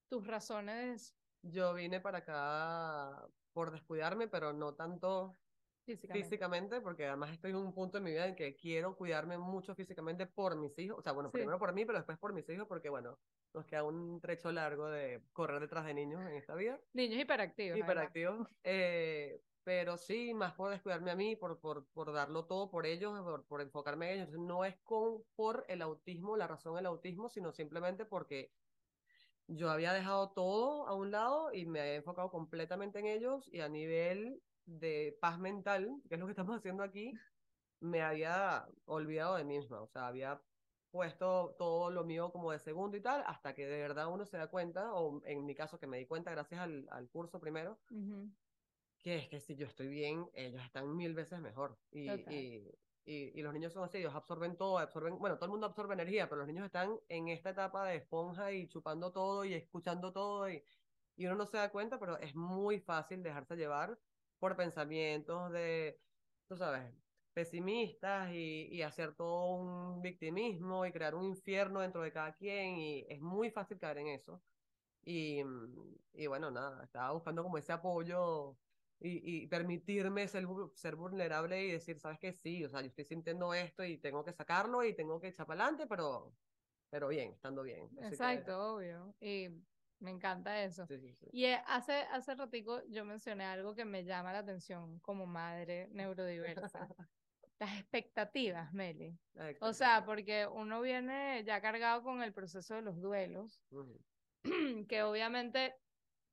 tus 0.10 0.26
razones 0.28 1.18
Yo 1.42 1.74
vine 1.74 2.02
para 2.02 2.20
acá 2.20 3.28
por 3.54 3.72
descuidarme, 3.72 4.28
pero 4.28 4.54
no 4.54 4.76
tanto 4.76 5.40
físicamente. 5.86 6.48
físicamente, 6.52 6.82
porque 6.82 7.06
además 7.08 7.32
estoy 7.34 7.52
en 7.52 7.58
un 7.58 7.74
punto 7.74 8.00
en 8.00 8.06
mi 8.06 8.12
vida 8.12 8.28
en 8.28 8.36
que 8.36 8.56
quiero 8.56 8.98
cuidarme 8.98 9.38
mucho 9.38 9.76
físicamente 9.76 10.28
por 10.28 10.58
mis 10.58 10.78
hijos. 10.80 11.00
O 11.00 11.02
sea, 11.04 11.14
bueno, 11.14 11.32
Sí. 11.34 11.38
primero 11.38 11.60
por 11.60 11.74
mí, 11.74 11.86
pero 11.86 12.00
después 12.00 12.20
por 12.20 12.34
mis 12.34 12.50
hijos, 12.50 12.68
porque 12.68 12.90
bueno, 12.90 13.20
nos 13.58 13.66
queda 13.66 13.84
un 13.84 14.22
trecho 14.22 14.52
largo 14.52 14.88
de 14.88 15.22
correr 15.34 15.60
detrás 15.60 15.86
de 15.86 15.94
niños 15.94 16.22
en 16.22 16.36
esta 16.36 16.56
vida. 16.56 16.80
Niños 16.94 17.20
hiperactivos. 17.20 17.80
hiperactivos. 17.80 18.48
eh, 18.64 19.42
pero 19.64 19.98
sí, 19.98 20.34
más 20.34 20.54
por 20.54 20.72
descuidarme 20.72 21.12
a 21.12 21.16
mí, 21.16 21.36
por, 21.36 21.60
por, 21.60 21.86
por 21.88 22.14
darlo 22.14 22.46
todo 22.46 22.70
por 22.70 22.86
ellos, 22.86 23.20
por, 23.22 23.46
por 23.46 23.62
enfocarme 23.62 24.14
en 24.14 24.22
ellos. 24.22 24.40
No 24.40 24.64
es 24.64 24.78
con, 24.84 25.24
por 25.36 25.66
el 25.68 25.82
autismo, 25.82 26.38
la 26.38 26.48
razón 26.48 26.76
del 26.76 26.86
autismo, 26.86 27.28
sino 27.30 27.52
simplemente 27.52 28.06
porque 28.06 28.52
yo 29.48 29.70
había 29.70 29.92
dejado 29.92 30.32
todo 30.32 30.88
a 30.88 30.94
un 30.94 31.12
lado 31.12 31.52
y 31.52 31.66
me 31.66 31.82
había 31.82 31.96
enfocado 31.96 32.30
completamente 32.30 33.00
en 33.00 33.08
ellos 33.08 33.50
y 33.52 33.60
a 33.62 33.70
nivel 33.70 34.42
de 34.66 35.18
paz 35.20 35.40
mental, 35.40 35.90
que 36.08 36.16
es 36.16 36.20
lo 36.20 36.28
que 36.28 36.32
estamos 36.32 36.56
haciendo 36.58 36.84
aquí, 36.84 37.14
me 37.80 38.02
había 38.02 38.68
olvidado 38.86 39.36
de 39.36 39.44
mí 39.44 39.58
misma. 39.58 39.82
O 39.82 39.88
sea, 39.88 40.08
había 40.08 40.42
puesto 40.92 41.56
todo 41.58 41.92
lo 41.92 42.04
mío 42.04 42.32
como 42.32 42.52
de 42.52 42.60
segundo 42.60 42.98
y 42.98 43.02
tal, 43.02 43.24
hasta 43.28 43.54
que 43.54 43.66
de 43.68 43.80
verdad 43.80 44.08
uno 44.08 44.26
se 44.26 44.38
da 44.38 44.48
cuenta, 44.48 44.94
o 44.94 45.22
en 45.26 45.46
mi 45.46 45.56
caso 45.56 45.80
que 45.80 45.88
me 45.88 45.98
di 45.98 46.06
cuenta 46.06 46.32
gracias 46.32 46.62
al, 46.62 46.88
al 46.92 47.10
curso 47.10 47.40
primero, 47.40 47.78
que 49.00 49.18
es 49.18 49.30
que 49.30 49.40
si 49.40 49.56
yo 49.56 49.68
estoy 49.68 49.88
bien, 49.88 50.30
ellos 50.34 50.64
están 50.64 50.96
mil 50.96 51.14
veces 51.14 51.40
mejor. 51.40 51.78
Y, 51.92 52.08
Total. 52.08 52.34
y, 52.34 52.72
y, 53.06 53.40
y 53.40 53.42
los 53.42 53.54
niños 53.54 53.74
son 53.74 53.84
así, 53.84 54.00
ellos 54.00 54.16
absorben 54.16 54.58
todo, 54.58 54.80
absorben, 54.80 55.18
bueno, 55.20 55.36
todo 55.36 55.46
el 55.46 55.52
mundo 55.52 55.68
absorbe 55.68 55.94
energía, 55.94 56.28
pero 56.28 56.40
los 56.40 56.48
niños 56.48 56.66
están 56.66 57.00
en 57.08 57.28
esta 57.30 57.52
etapa 57.52 57.86
de 57.86 57.98
esponja 57.98 58.52
y 58.52 58.68
chupando 58.68 59.12
todo 59.12 59.46
y 59.46 59.54
escuchando 59.54 60.12
todo 60.12 60.50
y, 60.50 60.64
y 61.16 61.26
uno 61.26 61.36
no 61.36 61.46
se 61.46 61.58
da 61.58 61.72
cuenta, 61.72 62.00
pero 62.00 62.18
es 62.18 62.36
muy 62.36 62.80
fácil 62.80 63.24
dejarse 63.24 63.56
llevar 63.56 63.98
por 64.40 64.56
pensamientos 64.56 65.52
de, 65.52 66.00
tú 66.48 66.58
sabes, 66.58 66.94
pesimistas 67.38 68.32
y, 68.34 68.68
y 68.72 68.82
hacer 68.82 69.14
todo 69.16 69.52
un 69.58 70.02
victimismo 70.02 70.88
y 70.88 70.92
crear 70.92 71.14
un 71.14 71.24
infierno 71.24 71.82
dentro 71.82 72.02
de 72.02 72.12
cada 72.12 72.34
quien 72.34 72.78
y 72.78 73.06
es 73.08 73.22
muy 73.22 73.52
fácil 73.52 73.78
caer 73.78 74.00
en 74.00 74.08
eso. 74.08 74.44
Y, 75.04 75.44
mm, 75.44 75.96
y 76.14 76.28
bueno, 76.28 76.50
nada, 76.52 76.84
estaba 76.86 77.12
buscando 77.14 77.44
como 77.44 77.60
ese 77.60 77.74
apoyo 77.74 78.60
y, 79.00 79.44
y 79.44 79.48
permitirme 79.48 80.28
ser, 80.28 80.46
ser 80.74 80.96
vulnerable 80.96 81.64
y 81.64 81.72
decir, 81.74 82.00
¿sabes 82.00 82.18
qué? 82.20 82.34
Sí, 82.34 82.66
o 82.66 82.70
sea, 82.70 82.82
yo 82.82 82.88
estoy 82.88 83.06
sintiendo 83.06 83.54
esto 83.54 83.84
y 83.84 84.00
tengo 84.00 84.26
que 84.26 84.34
sacarlo 84.34 84.84
y 84.84 84.96
tengo 84.96 85.22
que 85.22 85.28
echar 85.28 85.46
para 85.46 85.66
adelante, 85.66 85.86
pero, 85.88 86.36
pero 86.90 87.10
bien, 87.10 87.34
estando 87.34 87.62
bien. 87.62 87.90
Que, 87.90 88.04
Exacto, 88.06 88.76
obvio. 88.76 89.16
Y 89.22 89.50
me 90.00 90.10
encanta 90.10 90.64
eso. 90.64 90.88
sí, 90.88 91.00
sí, 91.00 91.14
sí. 91.14 91.28
Y 91.32 91.46
eh, 91.46 91.62
hace, 91.68 91.94
hace 91.94 92.34
ratico 92.34 92.82
yo 92.90 93.06
mencioné 93.06 93.46
algo 93.46 93.76
que 93.76 93.86
me 93.86 94.04
llama 94.04 94.34
la 94.34 94.40
atención 94.40 95.00
como 95.02 95.28
madre 95.28 95.88
neurodiversa. 95.92 96.88
Las 97.60 97.80
expectativas, 97.80 98.72
Meli. 98.74 99.18
La 99.34 99.54
O 99.62 99.74
sea, 99.74 100.06
porque 100.06 100.46
uno 100.46 100.80
viene 100.82 101.44
ya 101.44 101.60
cargado 101.62 102.04
con 102.04 102.22
el 102.22 102.34
proceso 102.34 102.76
de 102.76 102.82
los 102.84 103.02
duelos, 103.02 103.64
Ujú, 103.72 104.00
que 104.88 105.04
obviamente 105.04 105.76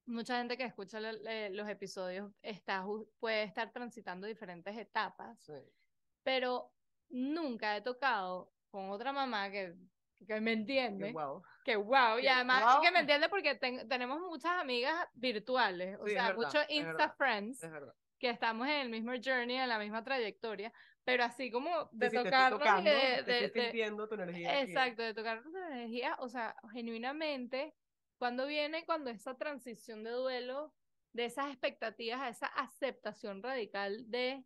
mucha 0.07 0.37
gente 0.39 0.59
que 0.59 0.65
escucha 0.65 1.01
le- 1.01 1.15
le- 1.23 1.51
los 1.51 1.67
episodios 1.69 2.31
está, 2.43 2.85
puede 3.19 3.45
estar 3.45 3.73
transitando 3.73 4.27
diferentes 4.27 4.77
etapas, 4.77 5.43
sí. 5.43 5.55
pero 6.23 6.75
nunca 7.09 7.77
he 7.77 7.81
tocado 7.81 8.53
con 8.71 8.91
otra 8.91 9.13
mamá 9.13 9.51
que, 9.51 9.75
que 10.27 10.41
me 10.43 10.53
entiende. 10.53 11.11
guau. 11.13 11.43
Que 11.65 11.77
wow, 11.77 12.19
y 12.19 12.23
Qué 12.23 12.29
además 12.29 12.63
guau. 12.65 12.83
que 12.83 12.91
me 12.91 12.99
entiende 13.01 13.31
porque 13.31 13.55
ten- 13.55 13.89
tenemos 13.89 14.21
muchas 14.21 14.61
amigas 14.61 15.07
virtuales, 15.15 15.97
o 15.99 16.05
Sí, 16.05 16.11
es 16.11 16.15
sea, 16.19 16.29
verdad, 16.29 16.37
muchos 16.37 16.63
es 16.65 16.71
Insta 16.71 16.93
verdad. 16.93 17.15
friends 17.17 17.63
Es 17.63 17.71
verdad. 17.71 17.95
que 18.19 18.29
estamos 18.29 18.67
en 18.69 18.75
el 18.75 18.91
mismo 18.91 19.13
journey, 19.25 19.57
en 19.57 19.69
la 19.71 19.79
misma 19.79 20.05
trayectoria, 20.05 20.71
pero 21.05 21.25
así 21.25 21.51
como 21.51 21.71
de 21.93 22.11
Sí, 22.11 22.17
y 22.17 22.21
de, 22.21 23.23
de- 23.23 23.41
de- 23.41 23.51
sintiendo 23.51 24.09
tu 24.09 24.15
energía. 24.15 24.63
exacto, 24.63 25.03
de 25.03 25.15
tocar 25.15 25.45
la 25.47 25.69
energía, 25.69 26.17
o 26.21 26.29
sea, 26.29 26.57
genuinamente, 26.73 27.75
cuando 28.19 28.47
viene, 28.47 28.85
cuando 28.87 29.11
esa 29.11 29.37
transición 29.37 30.03
de 30.05 30.11
duelo, 30.11 30.73
de 31.13 31.27
esas 31.27 31.49
expectativas 31.51 32.21
a 32.21 32.29
esa 32.29 32.47
aceptación 32.47 33.43
radical 33.43 34.11
de 34.11 34.45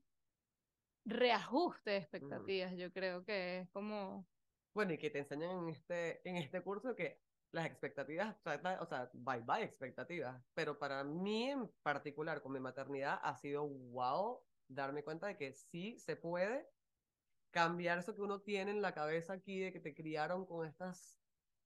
reajuste 1.04 1.90
de 1.92 1.96
expectativas, 1.98 2.76
yo 2.76 2.92
creo 2.92 3.24
que 3.24 3.60
es 3.60 3.70
como, 3.70 4.26
Bueno, 4.74 4.92
y 4.92 4.98
que 4.98 5.10
te 5.10 5.20
enseñan 5.20 5.50
en 5.64 5.68
este, 5.70 6.28
en 6.28 6.36
este 6.36 6.62
curso 6.62 6.94
que 6.94 7.20
las 7.52 7.66
expectativas, 7.66 8.36
o 8.44 8.86
sea, 8.86 9.10
bye 9.14 9.40
bye 9.40 9.64
expectativas, 9.64 10.42
pero 10.54 10.78
para 10.78 11.02
mí 11.04 11.50
en 11.50 11.68
particular 11.82 12.42
con 12.42 12.52
mi 12.52 12.60
maternidad 12.60 13.18
ha 13.22 13.34
sido 13.36 13.66
wow 13.66 14.40
darme 14.68 15.02
cuenta 15.02 15.26
de 15.26 15.36
que 15.36 15.52
sí 15.52 15.98
se 15.98 16.16
puede 16.16 16.68
cambiar 17.50 17.98
eso 17.98 18.14
que 18.14 18.22
uno 18.22 18.40
tiene 18.40 18.70
en 18.70 18.82
la 18.82 18.94
cabeza 18.94 19.32
aquí, 19.34 19.58
de 19.58 19.72
que 19.72 19.80
te 19.80 19.94
criaron 19.94 20.46
con 20.46 20.66
estas, 20.66 21.18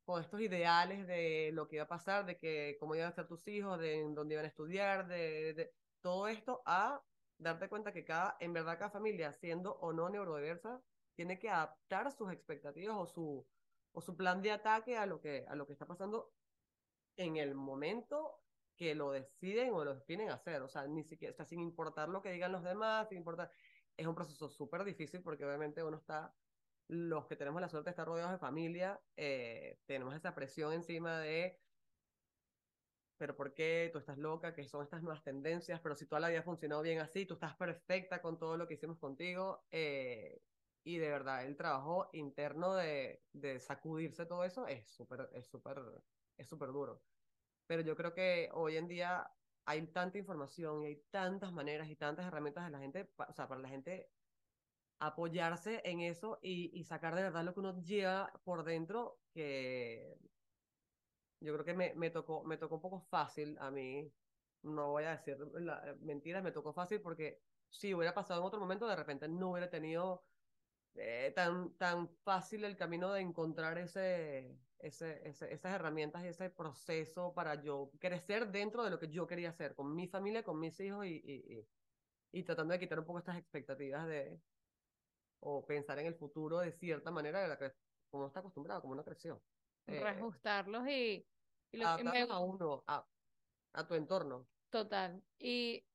con 0.04 0.22
estos 0.22 0.40
ideales 0.40 1.06
de 1.06 1.50
lo 1.52 1.68
que 1.68 1.76
iba 1.76 1.84
a 1.84 1.88
pasar, 1.88 2.24
de 2.24 2.38
que 2.38 2.76
cómo 2.78 2.94
iban 2.94 3.08
a 3.08 3.12
ser 3.12 3.26
tus 3.26 3.46
hijos, 3.48 3.78
de 3.78 4.02
dónde 4.14 4.34
iban 4.34 4.44
a 4.44 4.48
estudiar, 4.48 5.06
de, 5.08 5.54
de 5.54 5.74
todo 6.00 6.28
esto, 6.28 6.62
a 6.66 7.02
darte 7.38 7.68
cuenta 7.68 7.92
que 7.92 8.04
cada, 8.04 8.36
en 8.40 8.52
verdad 8.52 8.78
cada 8.78 8.90
familia, 8.90 9.32
siendo 9.32 9.74
o 9.80 9.92
no 9.92 10.08
neurodiversa, 10.08 10.80
tiene 11.14 11.38
que 11.38 11.50
adaptar 11.50 12.10
sus 12.12 12.32
expectativas 12.32 12.96
o 12.96 13.06
su, 13.06 13.46
o 13.92 14.00
su 14.00 14.16
plan 14.16 14.40
de 14.42 14.52
ataque 14.52 14.96
a 14.96 15.06
lo 15.06 15.20
que, 15.20 15.44
a 15.48 15.54
lo 15.54 15.66
que 15.66 15.72
está 15.72 15.86
pasando 15.86 16.32
en 17.16 17.36
el 17.36 17.54
momento 17.54 18.42
que 18.82 18.94
lo 18.96 19.12
deciden 19.12 19.72
o 19.74 19.84
lo 19.84 19.94
definen 19.96 20.30
hacer. 20.30 20.62
O 20.62 20.68
sea, 20.68 20.86
ni 20.88 21.04
siquiera, 21.04 21.34
o 21.38 21.44
sin 21.46 21.60
importar 21.60 22.08
lo 22.08 22.22
que 22.22 22.32
digan 22.32 22.52
los 22.52 22.64
demás, 22.64 23.08
sin 23.08 23.18
importar. 23.18 23.52
Es 23.96 24.06
un 24.06 24.14
proceso 24.14 24.48
súper 24.48 24.84
difícil 24.84 25.22
porque 25.22 25.44
obviamente 25.44 25.84
uno 25.84 25.98
está, 25.98 26.36
los 26.88 27.26
que 27.28 27.36
tenemos 27.36 27.60
la 27.60 27.68
suerte 27.68 27.86
de 27.90 27.92
estar 27.92 28.06
rodeados 28.06 28.32
de 28.32 28.38
familia, 28.38 29.04
eh, 29.16 29.80
tenemos 29.86 30.14
esa 30.14 30.34
presión 30.34 30.72
encima 30.72 31.20
de, 31.20 31.62
pero 33.16 33.36
¿por 33.36 33.54
qué? 33.54 33.90
Tú 33.92 33.98
estás 33.98 34.18
loca, 34.18 34.54
que 34.54 34.66
son 34.68 34.82
estas 34.82 35.02
nuevas 35.02 35.22
tendencias, 35.22 35.80
pero 35.80 35.94
si 35.94 36.06
toda 36.08 36.20
la 36.20 36.28
vida 36.28 36.40
ha 36.40 36.42
funcionado 36.42 36.82
bien 36.82 36.98
así, 37.00 37.24
tú 37.26 37.34
estás 37.34 37.56
perfecta 37.56 38.20
con 38.22 38.38
todo 38.38 38.56
lo 38.56 38.66
que 38.66 38.74
hicimos 38.74 38.98
contigo. 38.98 39.66
eh, 39.70 40.42
y 40.84 40.98
de 40.98 41.08
verdad, 41.10 41.46
el 41.46 41.56
trabajo 41.56 42.10
interno 42.12 42.74
de, 42.74 43.24
de 43.32 43.60
sacudirse 43.60 44.26
todo 44.26 44.42
eso 44.44 44.66
es 44.66 44.90
súper, 44.90 45.28
es 45.32 45.46
súper, 45.48 45.80
es 46.36 46.48
súper 46.48 46.70
duro. 46.72 47.04
Pero 47.72 47.84
yo 47.84 47.96
creo 47.96 48.12
que 48.12 48.50
hoy 48.52 48.76
en 48.76 48.86
día 48.86 49.26
hay 49.64 49.86
tanta 49.86 50.18
información 50.18 50.82
y 50.82 50.88
hay 50.88 50.96
tantas 51.10 51.54
maneras 51.54 51.88
y 51.88 51.96
tantas 51.96 52.26
herramientas 52.26 52.66
de 52.66 52.70
la 52.70 52.80
gente, 52.80 53.08
o 53.16 53.32
sea, 53.32 53.48
para 53.48 53.62
la 53.62 53.70
gente 53.70 54.10
apoyarse 54.98 55.80
en 55.82 56.00
eso 56.00 56.38
y, 56.42 56.84
sacar 56.84 57.14
de 57.14 57.22
verdad 57.22 57.44
lo 57.44 57.54
que 57.54 57.60
uno 57.60 57.82
lleva 57.82 58.30
por 58.44 58.62
dentro, 58.62 59.20
que 59.32 60.18
yo 61.40 61.54
creo 61.54 61.64
que 61.64 61.94
me, 61.94 62.10
tocó, 62.10 62.44
me 62.44 62.58
tocó 62.58 62.74
un 62.74 62.82
poco 62.82 63.00
fácil. 63.08 63.56
A 63.58 63.70
mí, 63.70 64.12
no 64.60 64.90
voy 64.90 65.04
a 65.04 65.16
decir 65.16 65.38
mentiras, 66.02 66.44
me 66.44 66.52
tocó 66.52 66.74
fácil 66.74 67.00
porque 67.00 67.40
si 67.70 67.94
hubiera 67.94 68.12
pasado 68.12 68.40
en 68.40 68.46
otro 68.48 68.60
momento, 68.60 68.86
de 68.86 68.96
repente 68.96 69.28
no 69.28 69.52
hubiera 69.52 69.70
tenido 69.70 70.26
eh, 70.94 71.32
tan, 71.34 71.76
tan 71.76 72.08
fácil 72.08 72.64
el 72.64 72.76
camino 72.76 73.12
de 73.12 73.20
encontrar 73.22 73.78
ese, 73.78 74.58
ese, 74.78 75.28
ese- 75.28 75.52
esas 75.52 75.72
herramientas 75.74 76.24
y 76.24 76.28
ese 76.28 76.50
proceso 76.50 77.34
para 77.34 77.62
yo 77.62 77.92
crecer 78.00 78.50
dentro 78.50 78.84
de 78.84 78.90
lo 78.90 78.98
que 78.98 79.08
yo 79.08 79.26
quería 79.26 79.50
hacer, 79.50 79.74
con 79.74 79.94
mi 79.94 80.08
familia, 80.08 80.42
con 80.44 80.58
mis 80.60 80.78
hijos 80.80 81.06
y, 81.06 81.20
y, 81.24 81.58
y, 81.60 81.68
y 82.32 82.42
tratando 82.44 82.72
de 82.74 82.80
quitar 82.80 82.98
un 82.98 83.06
poco 83.06 83.18
estas 83.20 83.38
expectativas 83.38 84.06
de, 84.08 84.40
o 85.40 85.66
pensar 85.66 85.98
en 85.98 86.06
el 86.06 86.14
futuro 86.14 86.58
de 86.60 86.72
cierta 86.72 87.10
manera 87.10 87.40
de 87.40 87.48
la 87.48 87.58
que 87.58 87.72
como 88.10 88.26
está 88.26 88.40
acostumbrado, 88.40 88.82
como 88.82 88.92
uno 88.92 89.04
creció. 89.04 89.42
Eh, 89.86 90.00
reajustarlos 90.00 90.86
y, 90.88 91.26
y 91.72 91.76
lo 91.78 91.96
que 91.96 92.04
me 92.04 92.22
a 92.22 92.38
uno, 92.40 92.84
a, 92.86 93.08
a 93.72 93.86
tu 93.86 93.94
entorno. 93.94 94.48
Total. 94.70 95.22
Y 95.38 95.88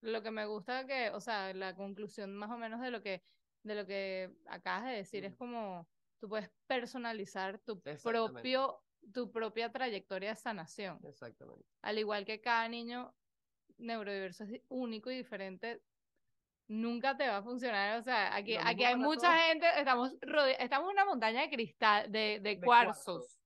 lo 0.00 0.22
que 0.22 0.30
me 0.30 0.46
gusta 0.46 0.86
que, 0.86 1.10
o 1.10 1.20
sea, 1.20 1.52
la 1.54 1.74
conclusión 1.76 2.34
más 2.36 2.50
o 2.50 2.58
menos 2.58 2.80
de 2.80 2.90
lo 2.90 3.02
que, 3.02 3.22
de 3.64 3.74
lo 3.74 3.86
que 3.86 4.30
acabas 4.46 4.84
de 4.84 4.92
decir 4.92 5.24
es 5.24 5.34
como 5.34 5.88
tú 6.20 6.28
puedes 6.28 6.50
personalizar 6.66 7.58
tu 7.60 7.80
propio, 7.80 8.82
tu 9.12 9.30
propia 9.32 9.72
trayectoria 9.72 10.30
de 10.30 10.36
sanación. 10.36 11.00
Exactamente. 11.04 11.66
Al 11.82 11.98
igual 11.98 12.24
que 12.24 12.40
cada 12.40 12.68
niño 12.68 13.14
neurodiverso 13.78 14.44
es 14.44 14.62
único 14.68 15.10
y 15.10 15.16
diferente, 15.16 15.82
nunca 16.68 17.16
te 17.16 17.26
va 17.28 17.38
a 17.38 17.42
funcionar. 17.42 17.98
O 17.98 18.02
sea, 18.02 18.34
aquí, 18.34 18.56
aquí 18.56 18.84
hay 18.84 18.96
mucha 18.96 19.36
gente, 19.46 19.66
estamos 19.76 20.12
estamos 20.58 20.88
en 20.88 20.92
una 20.92 21.04
montaña 21.04 21.42
de 21.42 21.50
cristal, 21.50 22.10
de, 22.10 22.40
de 22.40 22.56
De 22.56 22.60
cuarzos. 22.60 23.38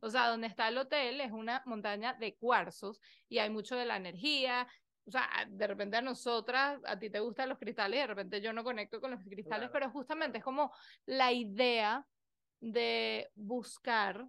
O 0.00 0.10
sea, 0.10 0.28
donde 0.28 0.46
está 0.46 0.68
el 0.68 0.78
hotel 0.78 1.20
es 1.20 1.32
una 1.32 1.62
montaña 1.66 2.14
de 2.14 2.34
cuarzos 2.36 3.00
y 3.28 3.38
hay 3.38 3.50
mucho 3.50 3.76
de 3.76 3.84
la 3.84 3.96
energía. 3.96 4.66
O 5.04 5.10
sea, 5.10 5.28
de 5.48 5.66
repente 5.66 5.96
a 5.96 6.02
nosotras, 6.02 6.80
a 6.84 6.98
ti 6.98 7.10
te 7.10 7.20
gustan 7.20 7.48
los 7.48 7.58
cristales 7.58 7.98
y 7.98 8.00
de 8.02 8.06
repente 8.06 8.40
yo 8.40 8.52
no 8.52 8.62
conecto 8.62 9.00
con 9.00 9.10
los 9.10 9.20
cristales, 9.20 9.68
Claro, 9.68 9.72
pero 9.72 9.90
justamente 9.90 10.38
es 10.38 10.44
como 10.44 10.72
la 11.06 11.32
idea 11.32 12.06
de 12.60 13.30
buscar 13.34 14.28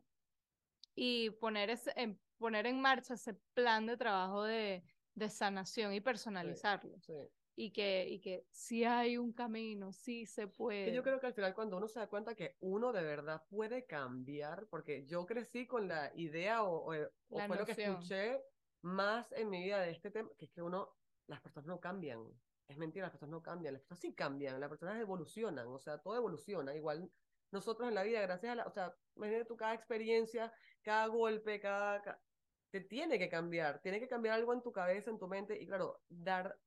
y 0.96 1.30
poner, 1.32 1.70
ese, 1.70 1.92
en, 1.96 2.20
poner 2.38 2.66
en 2.66 2.82
marcha 2.82 3.14
ese 3.14 3.36
plan 3.54 3.86
de 3.86 3.98
trabajo 3.98 4.44
de, 4.44 4.84
de 5.14 5.30
sanación 5.30 5.94
y 5.94 6.02
personalizarlo. 6.02 6.98
Sí. 7.02 7.14
Y 7.56 7.72
que, 7.72 8.08
y 8.10 8.20
que 8.20 8.46
sí 8.52 8.84
hay 8.84 9.16
un 9.18 9.32
camino, 9.32 9.92
sí 9.92 10.26
se 10.26 10.48
puede. 10.48 10.92
Yo 10.92 11.04
creo 11.04 11.20
que 11.20 11.28
al 11.28 11.36
final 11.36 11.54
cuando 11.54 11.78
uno 11.78 11.88
se 11.88 12.00
da 12.00 12.08
cuenta 12.08 12.34
que 12.34 12.56
uno 12.62 12.92
de 12.92 13.04
verdad 13.04 13.44
puede 13.48 13.86
cambiar, 13.86 14.66
porque 14.72 15.06
yo 15.06 15.24
crecí 15.28 15.68
con 15.68 15.88
la 15.88 16.12
idea 16.16 16.64
o, 16.64 16.92
o- 16.92 16.96
o 17.30 17.38
La 17.38 17.48
fue 17.48 17.58
lo 17.58 17.66
que 17.66 17.74
noción. 17.74 17.94
escuché 17.94 18.42
más 18.84 19.32
en 19.34 19.50
mi 19.50 19.64
vida 19.64 19.82
de 19.82 19.92
este 19.92 20.12
tema, 20.12 20.32
que 20.38 20.46
es 20.46 20.52
que 20.52 20.62
uno, 20.64 20.98
las 21.28 21.42
personas 21.42 21.68
no 21.68 21.82
cambian. 21.82 22.42
Es 22.68 22.78
mentira, 22.78 23.06
las 23.08 23.12
personas 23.12 23.32
no 23.32 23.44
cambian, 23.44 23.74
las 23.74 23.82
personas 23.84 24.02
sí 24.02 24.16
cambian, 24.16 24.60
las 24.60 24.70
personas 24.70 25.00
evolucionan, 25.02 25.68
o 25.68 25.80
sea, 25.80 26.00
todo 26.00 26.18
evoluciona. 26.18 26.76
Igual 26.76 27.12
nosotros 27.52 27.90
en 27.90 27.96
la 27.96 28.04
vida, 28.04 28.22
gracias 28.22 28.54
a 28.54 28.56
la, 28.56 28.66
o 28.68 28.72
sea, 28.72 28.98
imagínate 29.16 29.46
tú 29.46 29.58
cada 29.58 29.74
experiencia, 29.76 30.54
cada 30.84 31.08
golpe, 31.08 31.60
cada, 31.62 32.02
ca- 32.04 32.24
te 32.72 32.82
tiene 32.82 33.20
que 33.20 33.30
cambiar, 33.30 33.82
tiene 33.82 34.00
que 34.00 34.08
cambiar 34.10 34.36
algo 34.36 34.54
en 34.54 34.64
tu 34.64 34.72
cabeza, 34.72 35.12
en 35.12 35.20
tu 35.20 35.28
mente, 35.28 35.62
y 35.62 35.68
claro, 35.68 36.04
dar, 36.10 36.62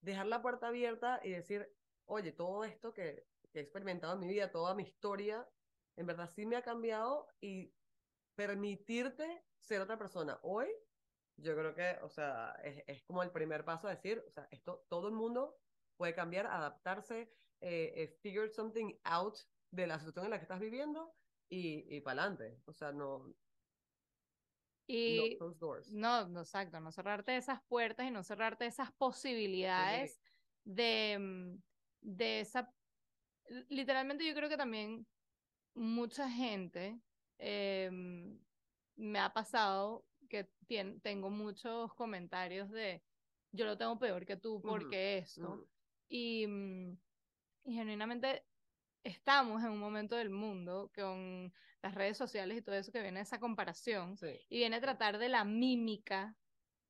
dejar 0.00 0.26
la 0.26 0.42
puerta 0.42 0.68
abierta 0.68 1.20
y 1.24 1.30
decir, 1.32 1.76
oye, 2.06 2.32
todo 2.32 2.64
esto 2.64 2.92
que, 2.94 3.28
que 3.52 3.60
he 3.60 3.62
experimentado 3.62 4.14
en 4.14 4.20
mi 4.20 4.28
vida, 4.28 4.52
toda 4.52 4.74
mi 4.74 4.84
historia, 4.84 5.48
en 5.96 6.06
verdad 6.06 6.28
sí 6.28 6.46
me 6.46 6.56
ha 6.56 6.62
cambiado 6.62 7.28
y 7.40 7.74
permitirte 8.34 9.46
ser 9.60 9.80
otra 9.82 9.98
persona. 9.98 10.40
Hoy, 10.42 10.68
yo 11.36 11.54
creo 11.54 11.74
que, 11.74 11.98
o 12.02 12.08
sea, 12.08 12.52
es, 12.62 12.84
es 12.86 13.04
como 13.04 13.22
el 13.22 13.30
primer 13.30 13.64
paso 13.64 13.88
a 13.88 13.94
decir, 13.94 14.22
o 14.26 14.30
sea, 14.30 14.48
esto, 14.50 14.86
todo 14.88 15.08
el 15.08 15.14
mundo 15.14 15.56
puede 15.96 16.14
cambiar, 16.14 16.46
adaptarse, 16.46 17.32
eh, 17.60 17.92
eh, 17.96 18.18
figure 18.22 18.48
something 18.48 18.94
out 19.04 19.36
de 19.70 19.86
la 19.86 19.98
situación 19.98 20.26
en 20.26 20.30
la 20.30 20.38
que 20.38 20.44
estás 20.44 20.60
viviendo 20.60 21.14
y, 21.48 21.96
y 21.96 22.00
para 22.00 22.22
adelante. 22.22 22.62
O 22.66 22.72
sea, 22.72 22.92
no, 22.92 23.34
y 24.86 25.30
no 25.32 25.38
close 25.38 25.58
doors. 25.58 25.92
No, 25.92 26.28
no, 26.28 26.40
exacto, 26.40 26.80
no 26.80 26.92
cerrarte 26.92 27.36
esas 27.36 27.62
puertas 27.68 28.06
y 28.06 28.10
no 28.10 28.22
cerrarte 28.22 28.66
esas 28.66 28.92
posibilidades 28.92 30.20
de, 30.64 31.18
mm, 31.18 31.62
de 32.00 32.40
esa... 32.40 32.72
Literalmente 33.68 34.26
yo 34.26 34.34
creo 34.34 34.48
que 34.48 34.56
también 34.56 35.06
mucha 35.74 36.30
gente 36.30 37.00
em, 37.38 38.38
me 38.96 39.18
ha 39.18 39.32
pasado 39.32 40.06
que 40.34 40.98
tengo 41.02 41.30
muchos 41.30 41.94
comentarios 41.94 42.70
de 42.70 43.02
yo 43.52 43.66
lo 43.66 43.78
tengo 43.78 43.98
peor 43.98 44.26
que 44.26 44.36
tú 44.36 44.60
porque 44.60 45.18
esto. 45.18 45.48
ujú. 45.48 45.68
Y, 46.08 46.46
mm, 46.46 46.98
y 47.64 47.74
genuinamente 47.74 48.42
estamos 49.04 49.62
en 49.62 49.70
un 49.70 49.78
momento 49.78 50.16
del 50.16 50.30
mundo 50.30 50.90
con 50.94 51.52
las 51.82 51.94
redes 51.94 52.16
sociales 52.16 52.58
y 52.58 52.62
todo 52.62 52.74
eso 52.74 52.90
que 52.92 53.02
viene 53.02 53.20
esa 53.20 53.38
comparación 53.38 54.16
Sí, 54.16 54.40
y 54.48 54.58
viene 54.58 54.76
a 54.76 54.80
tratar 54.80 55.18
de 55.18 55.28
la 55.28 55.44
mímica, 55.44 56.36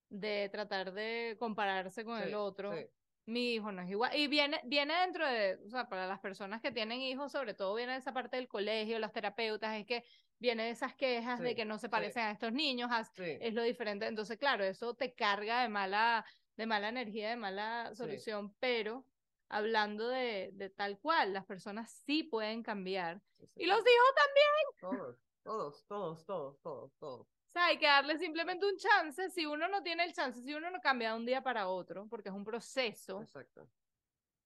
de 0.09 0.49
tratar 0.51 0.93
de 0.93 1.37
compararse 1.39 2.05
con 2.05 2.19
el 2.21 2.31
sí, 2.31 2.35
otro. 2.35 2.73
sí. 2.75 2.87
Mi 3.27 3.55
hijo 3.55 3.73
no 3.73 3.81
es 3.83 3.91
igual. 3.91 4.15
Y 4.15 4.29
viene, 4.29 4.61
viene 4.65 4.95
dentro 5.01 5.27
de, 5.27 5.59
o 5.67 5.71
sea, 5.71 5.89
para 5.89 6.07
las 6.07 6.21
personas 6.21 6.61
que 6.61 6.73
tienen 6.73 7.01
hijos, 7.01 7.33
sobre 7.33 7.55
todo 7.55 7.75
viene 7.75 7.93
de 7.93 7.99
esa 7.99 8.13
parte 8.13 8.37
del 8.37 8.49
colegio, 8.49 8.99
las 8.99 9.13
terapeutas, 9.13 9.75
es 9.77 9.87
que 9.87 10.05
viene 10.39 10.65
de 10.65 10.71
esas 10.71 10.95
quejas 10.95 11.41
de 11.41 11.55
que 11.55 11.65
no 11.65 11.79
se 11.79 11.87
sí. 11.87 11.91
parecen 11.91 12.25
a 12.25 12.31
estos 12.33 12.53
niños, 12.53 12.91
a- 12.93 13.05
Sí. 13.05 13.39
es 13.41 13.55
lo 13.55 13.63
diferente. 13.63 14.07
Entonces, 14.07 14.39
claro, 14.39 14.65
eso 14.65 14.95
te 14.95 15.15
carga 15.15 15.63
de 15.63 15.69
mala, 15.69 16.25
de 16.57 16.67
mala 16.67 16.89
energía, 16.89 17.31
de 17.31 17.37
mala 17.37 17.95
solución, 17.95 18.55
pero 18.59 19.07
hablando 19.49 20.09
de, 20.09 20.51
de 20.55 20.71
tal 20.71 20.99
cual, 20.99 21.33
las 21.33 21.47
personas 21.47 21.91
sí 22.05 22.25
pueden 22.25 22.63
cambiar. 22.63 23.23
Y 23.55 23.67
los 23.67 23.79
hijos 23.81 24.15
también. 24.17 24.55
Todos, 24.81 25.19
todos, 25.43 25.87
todos, 25.87 26.27
todos, 26.27 26.61
todos, 26.63 26.97
todos. 26.99 27.21
O 27.21 27.51
sea, 27.53 27.67
hay 27.67 27.79
que 27.79 27.87
darle 27.87 28.19
simplemente 28.19 28.67
un 28.67 28.77
chance. 28.77 29.31
Si 29.31 29.47
uno 29.47 29.69
no 29.69 29.83
tiene 29.83 30.05
el 30.05 30.13
chance, 30.13 30.43
si 30.43 30.55
uno 30.55 30.71
no 30.71 30.81
cambia 30.81 31.13
de 31.13 31.19
un 31.19 31.27
día 31.27 31.41
para 31.43 31.69
otro, 31.69 32.09
porque 32.09 32.29
es 32.31 32.35
un 32.35 32.45
proceso, 32.45 33.21
Exacto. 33.23 33.69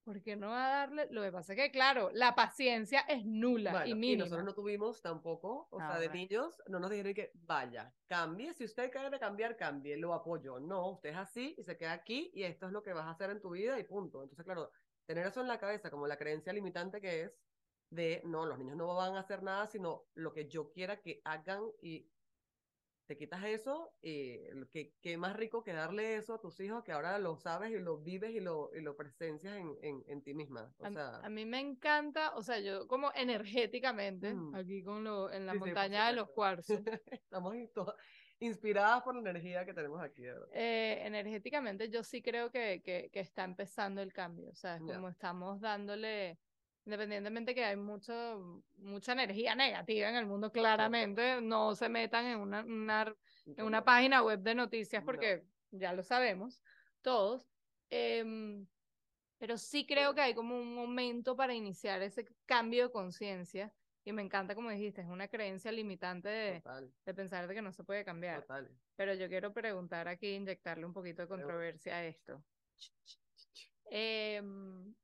¿Por 0.08 0.22
qué 0.22 0.36
no 0.36 0.48
va 0.50 0.66
a 0.66 0.70
darle? 0.80 1.08
Lo 1.10 1.22
que 1.22 1.30
pasa 1.32 1.52
es 1.52 1.58
que, 1.58 1.70
claro, 1.70 2.10
la 2.12 2.34
paciencia 2.34 3.00
es 3.00 3.24
nula 3.26 3.70
Bueno, 3.72 3.86
y 3.86 3.94
y 3.94 3.94
mínima. 3.94 4.24
nosotros 4.24 4.44
no 4.46 4.54
tuvimos 4.54 5.02
tampoco, 5.02 5.68
o 5.70 5.80
Ah, 5.80 5.86
sea, 5.86 5.98
de 5.98 6.08
bueno. 6.08 6.20
niños, 6.20 6.62
no 6.66 6.80
nos 6.80 6.90
dijeron 6.90 7.14
que 7.14 7.30
vaya, 7.34 7.94
cambie, 8.06 8.54
si 8.54 8.64
usted 8.64 8.90
quiere 8.90 9.18
cambiar, 9.18 9.56
cambie, 9.56 9.96
lo 9.96 10.14
apoyo. 10.14 10.60
No, 10.60 10.90
usted 10.92 11.10
es 11.10 11.16
así 11.16 11.54
y 11.58 11.62
se 11.62 11.76
queda 11.76 11.92
aquí 11.92 12.30
y 12.34 12.44
esto 12.44 12.66
es 12.66 12.72
lo 12.72 12.82
que 12.82 12.92
vas 12.94 13.04
a 13.06 13.10
hacer 13.10 13.30
en 13.30 13.40
tu 13.40 13.50
vida 13.50 13.78
y 13.78 13.84
punto. 13.84 14.22
Entonces, 14.22 14.44
claro, 14.44 14.70
tener 15.06 15.26
eso 15.26 15.40
en 15.40 15.48
la 15.48 15.58
cabeza 15.58 15.90
como 15.90 16.06
la 16.06 16.16
creencia 16.16 16.52
limitante 16.52 17.00
que 17.00 17.22
es 17.24 17.38
de, 17.90 18.22
no, 18.24 18.46
los 18.46 18.58
niños 18.58 18.76
no 18.76 18.94
van 18.94 19.14
a 19.16 19.20
hacer 19.20 19.42
nada, 19.42 19.66
sino 19.66 20.08
lo 20.14 20.32
que 20.32 20.48
yo 20.48 20.70
quiera 20.70 21.00
que 21.00 21.20
hagan 21.24 21.62
y 21.82 22.10
te 23.08 23.16
quitas 23.16 23.42
eso 23.44 23.96
y 24.02 24.38
que 24.70 24.94
qué 25.00 25.16
más 25.16 25.34
rico 25.34 25.64
que 25.64 25.72
darle 25.72 26.16
eso 26.16 26.34
a 26.34 26.40
tus 26.40 26.60
hijos 26.60 26.84
que 26.84 26.92
ahora 26.92 27.18
lo 27.18 27.36
sabes 27.36 27.70
y 27.72 27.78
lo 27.78 27.98
vives 27.98 28.30
y 28.32 28.40
lo, 28.40 28.70
y 28.74 28.80
lo 28.82 28.96
presencias 28.96 29.56
en, 29.56 29.76
en, 29.82 30.04
en 30.06 30.22
ti 30.22 30.34
misma. 30.34 30.74
O 30.78 30.84
A, 30.86 30.90
sea, 30.90 31.16
a 31.16 31.28
mí 31.30 31.46
me 31.46 31.58
encanta, 31.58 32.34
o 32.36 32.42
sea, 32.42 32.60
yo 32.60 32.86
como 32.86 33.10
energéticamente, 33.14 34.34
Mm. 34.34 34.54
aquí 34.54 34.84
con 34.84 35.02
lo, 35.04 35.32
en 35.32 35.46
la 35.46 35.52
Sí, 35.52 35.58
sí, 35.58 35.60
por 35.60 35.68
montaña 35.68 36.06
de 36.08 36.12
los 36.16 36.30
cuarzos, 36.30 36.80
Estamos 37.10 37.54
inspiradas 38.40 39.02
por 39.02 39.14
la 39.14 39.30
energía 39.30 39.64
que 39.64 39.74
tenemos 39.74 40.00
aquí, 40.02 40.24
eh, 40.50 41.02
energéticamente 41.06 41.90
yo 41.90 42.02
sí 42.02 42.22
creo 42.22 42.50
que, 42.50 42.80
que, 42.82 43.10
que 43.12 43.20
está 43.20 43.44
empezando 43.44 44.00
el 44.02 44.12
cambio, 44.12 44.50
o 44.50 44.54
sea, 44.54 44.76
es 44.76 44.82
como 44.82 45.08
estamos 45.08 45.60
dándole, 45.60 46.38
independientemente 46.88 47.54
que 47.54 47.62
hay 47.62 47.76
mucho, 47.76 48.64
mucha 48.78 49.12
energía 49.12 49.54
negativa 49.54 50.08
en 50.08 50.16
el 50.16 50.24
mundo, 50.24 50.50
claramente, 50.50 51.38
no 51.42 51.74
se 51.74 51.90
metan 51.90 52.24
en 52.24 52.38
una, 52.38 52.64
una 52.64 53.14
en 53.44 53.64
una 53.66 53.84
página 53.84 54.22
web 54.22 54.40
de 54.40 54.54
noticias 54.54 55.02
No. 55.02 55.06
porque 55.06 55.44
ya 55.70 55.92
lo 55.92 56.02
sabemos 56.02 56.62
todos. 57.02 57.46
Em, 57.90 58.66
pero 59.36 59.58
sí 59.58 59.86
creo 59.86 60.14
que 60.14 60.22
hay 60.22 60.34
como 60.34 60.58
un 60.58 60.74
momento 60.74 61.36
para 61.36 61.52
iniciar 61.52 62.00
ese 62.00 62.26
cambio 62.46 62.84
de 62.84 62.90
conciencia 62.90 63.70
y 64.02 64.12
me 64.12 64.22
encanta 64.22 64.54
como 64.54 64.70
dijiste, 64.70 65.02
es 65.02 65.08
una 65.08 65.28
creencia 65.28 65.70
limitante 65.70 66.30
de, 66.30 67.14
pensar 67.14 67.46
de 67.46 67.54
que 67.54 67.60
no 67.60 67.70
se 67.70 67.84
puede 67.84 68.02
cambiar. 68.02 68.40
total. 68.40 68.70
Pero 68.96 69.12
yo 69.12 69.28
quiero 69.28 69.52
preguntar 69.52 70.08
aquí, 70.08 70.36
inyectarle 70.36 70.86
un 70.86 70.94
poquito 70.94 71.20
de 71.20 71.28
controversia 71.28 71.96
a 71.96 72.04
esto. 72.06 72.42
Em, 73.90 74.94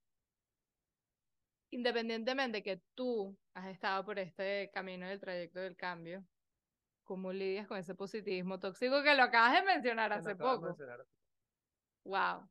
independientemente 1.74 2.62
que 2.62 2.80
tú 2.94 3.37
has 3.54 3.66
estado 3.68 4.04
por 4.04 4.18
este 4.18 4.70
camino 4.72 5.08
del 5.08 5.20
trayecto 5.20 5.60
del 5.60 5.76
cambio, 5.76 6.24
¿cómo 7.04 7.32
lidias 7.32 7.66
con 7.68 7.78
ese 7.78 7.94
positivismo 7.94 8.58
tóxico 8.60 9.02
que 9.02 9.14
lo 9.14 9.24
acabas 9.24 9.54
de 9.54 9.62
mencionar 9.66 10.12
Que 10.12 10.20
lo 10.20 10.20
hace 10.20 10.34
de 10.34 10.37
poco? 10.37 10.66
mencionar. 10.66 11.06
Wow. 12.04 12.48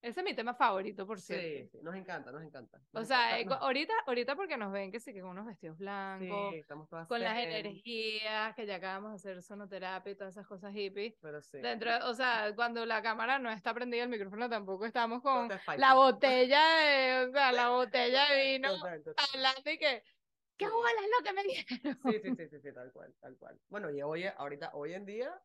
Ese 0.00 0.20
es 0.20 0.24
mi 0.24 0.34
tema 0.34 0.54
favorito, 0.54 1.06
por 1.06 1.20
cierto. 1.20 1.70
Sí, 1.72 1.78
sí, 1.78 1.84
nos 1.84 1.94
encanta, 1.96 2.30
nos 2.30 2.42
encanta. 2.42 2.80
O 2.92 3.04
sea, 3.04 3.38
encanta, 3.38 3.40
eh, 3.40 3.44
nos- 3.46 3.62
ahorita, 3.62 3.92
ahorita 4.06 4.36
porque 4.36 4.56
nos 4.56 4.70
ven 4.72 4.92
que 4.92 5.00
sí, 5.00 5.12
que 5.12 5.20
con 5.20 5.30
unos 5.30 5.46
vestidos 5.46 5.76
blancos, 5.76 6.52
sí, 6.52 6.58
estamos 6.58 6.88
todas 6.88 7.08
con 7.08 7.20
las 7.20 7.36
energías, 7.36 8.54
que 8.54 8.64
ya 8.64 8.76
acabamos 8.76 9.10
de 9.10 9.16
hacer 9.16 9.42
sonoterapia 9.42 10.12
y 10.12 10.14
todas 10.14 10.34
esas 10.34 10.46
cosas 10.46 10.72
hippies. 10.72 11.14
Pero 11.20 11.42
sí. 11.42 11.58
Dentro, 11.58 11.90
o 12.08 12.14
sea, 12.14 12.52
cuando 12.54 12.86
la 12.86 13.02
cámara 13.02 13.40
no 13.40 13.50
está 13.50 13.74
prendida, 13.74 14.04
el 14.04 14.08
micrófono 14.08 14.48
tampoco 14.48 14.84
estamos 14.86 15.20
con 15.20 15.48
la 15.76 15.94
botella 15.94 16.62
de, 16.76 17.26
o 17.28 17.32
sea, 17.32 17.50
la 17.50 17.68
botella 17.70 18.28
de 18.30 18.52
vino 18.52 18.68
hablando 19.32 19.70
y 19.70 19.78
que, 19.78 20.02
¿qué 20.56 20.66
Sí. 20.66 20.70
bola 20.72 20.90
es 21.02 21.10
lo 21.18 21.24
que 21.24 21.32
me 21.32 21.42
dijeron? 21.42 21.98
Sí, 22.04 22.20
sí, 22.22 22.36
sí, 22.36 22.48
sí, 22.48 22.60
sí, 22.60 22.72
tal 22.72 22.92
cual, 22.92 23.12
tal 23.20 23.36
cual. 23.36 23.58
Bueno, 23.68 23.90
y 23.90 24.00
hoy, 24.02 24.26
ahorita, 24.26 24.70
hoy 24.74 24.94
en 24.94 25.04
día, 25.06 25.42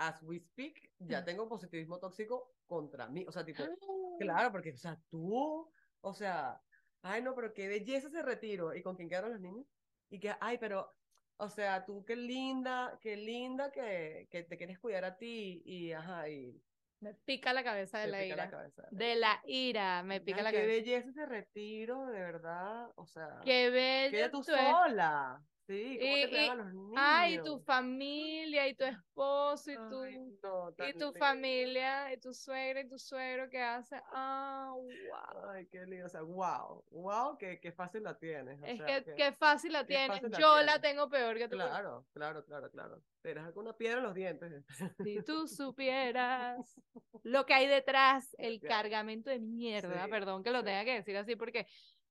as 0.00 0.22
we 0.22 0.40
speak, 0.40 0.92
ya 0.98 1.20
Mm. 1.20 1.24
tengo 1.26 1.48
positivismo 1.48 1.98
tóxico 1.98 2.54
contra 2.66 3.06
mí. 3.08 3.24
O 3.28 3.32
sea, 3.32 3.44
tipo, 3.44 3.62
Ah. 3.62 4.16
claro, 4.18 4.50
porque, 4.50 4.72
o 4.72 4.76
sea, 4.76 4.98
tú, 5.10 5.70
o 6.00 6.14
sea, 6.14 6.62
ay, 7.02 7.22
no, 7.22 7.34
pero 7.34 7.52
qué 7.52 7.68
belleza 7.68 8.08
ese 8.08 8.22
retiro. 8.22 8.74
¿Y 8.74 8.82
con 8.82 8.96
quién 8.96 9.08
quedaron 9.08 9.32
los 9.32 9.40
niños? 9.40 9.66
Y 10.08 10.18
que, 10.18 10.34
ay, 10.40 10.56
pero, 10.58 10.96
o 11.36 11.48
sea, 11.50 11.84
tú 11.84 12.04
qué 12.04 12.16
linda, 12.16 12.98
qué 13.00 13.16
linda 13.16 13.70
que, 13.70 14.26
que 14.30 14.42
te 14.44 14.56
quieres 14.56 14.78
cuidar 14.78 15.04
a 15.04 15.16
ti. 15.18 15.62
Y, 15.66 15.92
ajá, 15.92 16.28
y 16.30 16.62
Me 17.02 17.14
pica 17.14 17.52
la 17.52 17.62
cabeza 17.64 17.98
de 17.98 18.08
la 18.08 18.18
pica 18.20 18.36
la 18.36 18.42
ira. 18.44 18.50
cabeza. 18.50 18.88
De 18.90 19.14
la 19.16 19.40
ira, 19.44 20.02
me 20.02 20.20
pica 20.20 20.38
Ay, 20.38 20.44
la 20.44 20.50
qué 20.50 20.56
cabeza. 20.58 20.74
belleza 20.76 21.08
ese 21.10 21.26
retiro, 21.26 22.06
de 22.06 22.20
verdad. 22.20 22.90
O 22.96 23.06
sea, 23.06 23.40
Qué 23.44 23.70
bello. 23.70 24.10
queda 24.16 24.30
tú 24.30 24.38
tú 24.38 24.44
sola. 24.52 25.42
Sí, 25.70 25.98
¿cómo 26.00 26.16
Y- 26.16 26.30
te 26.30 26.44
y- 26.46 26.56
los 26.56 26.74
niños? 26.74 27.44
Tu 27.44 27.58
familia 27.60 28.66
y 28.66 28.74
tu 28.74 28.82
esposo 28.84 29.70
y 29.70 29.76
tu, 29.76 30.00
Ay, 30.02 30.18
no, 30.42 30.74
y 30.88 30.92
tu 30.94 31.12
familia 31.12 32.12
y 32.12 32.18
tu 32.18 32.34
suegra 32.34 32.80
y 32.80 32.88
tu 32.88 32.98
suegro 32.98 33.48
que 33.48 33.60
hace. 33.60 34.00
Ah, 34.12 34.72
wow. 34.74 35.50
Ay, 35.50 35.68
qué 35.68 35.86
lindo. 35.86 36.06
O 36.06 36.08
sea, 36.08 36.22
wow. 36.22 36.84
Wow, 36.90 37.38
qué, 37.38 37.60
qué 37.60 37.70
fácil 37.70 38.02
la 38.02 38.18
tienes. 38.18 38.60
o 38.60 38.66
Es 38.66 38.78
sea, 38.78 39.04
que, 39.04 39.14
qué 39.14 39.32
fácil 39.32 39.72
la 39.72 39.82
qué 39.82 39.94
tienes. 39.94 40.20
fácil 40.20 40.32
Yo 40.40 40.60
la 40.62 40.80
tengo 40.80 41.08
peor 41.08 41.38
que 41.38 41.48
tú. 41.48 41.54
Claro, 41.54 42.04
claro, 42.12 42.44
claro, 42.44 42.68
claro. 42.72 43.02
Tienes 43.22 43.44
alguna 43.44 43.76
piedra 43.76 43.98
en 43.98 44.04
los 44.04 44.14
dientes. 44.14 44.64
Si 45.04 45.22
tú 45.22 45.46
supieras 45.46 46.80
lo 47.22 47.46
que 47.46 47.54
hay 47.54 47.68
detrás, 47.68 48.34
el 48.38 48.60
cargamento 48.60 49.30
de 49.30 49.38
mierda, 49.38 50.04
Sí, 50.06 50.10
perdón 50.10 50.42
que 50.42 50.50
lo 50.50 50.60
sí. 50.60 50.64
tenga 50.64 50.84
que 50.84 50.94
decir 50.94 51.16
así, 51.16 51.36
porque 51.36 51.68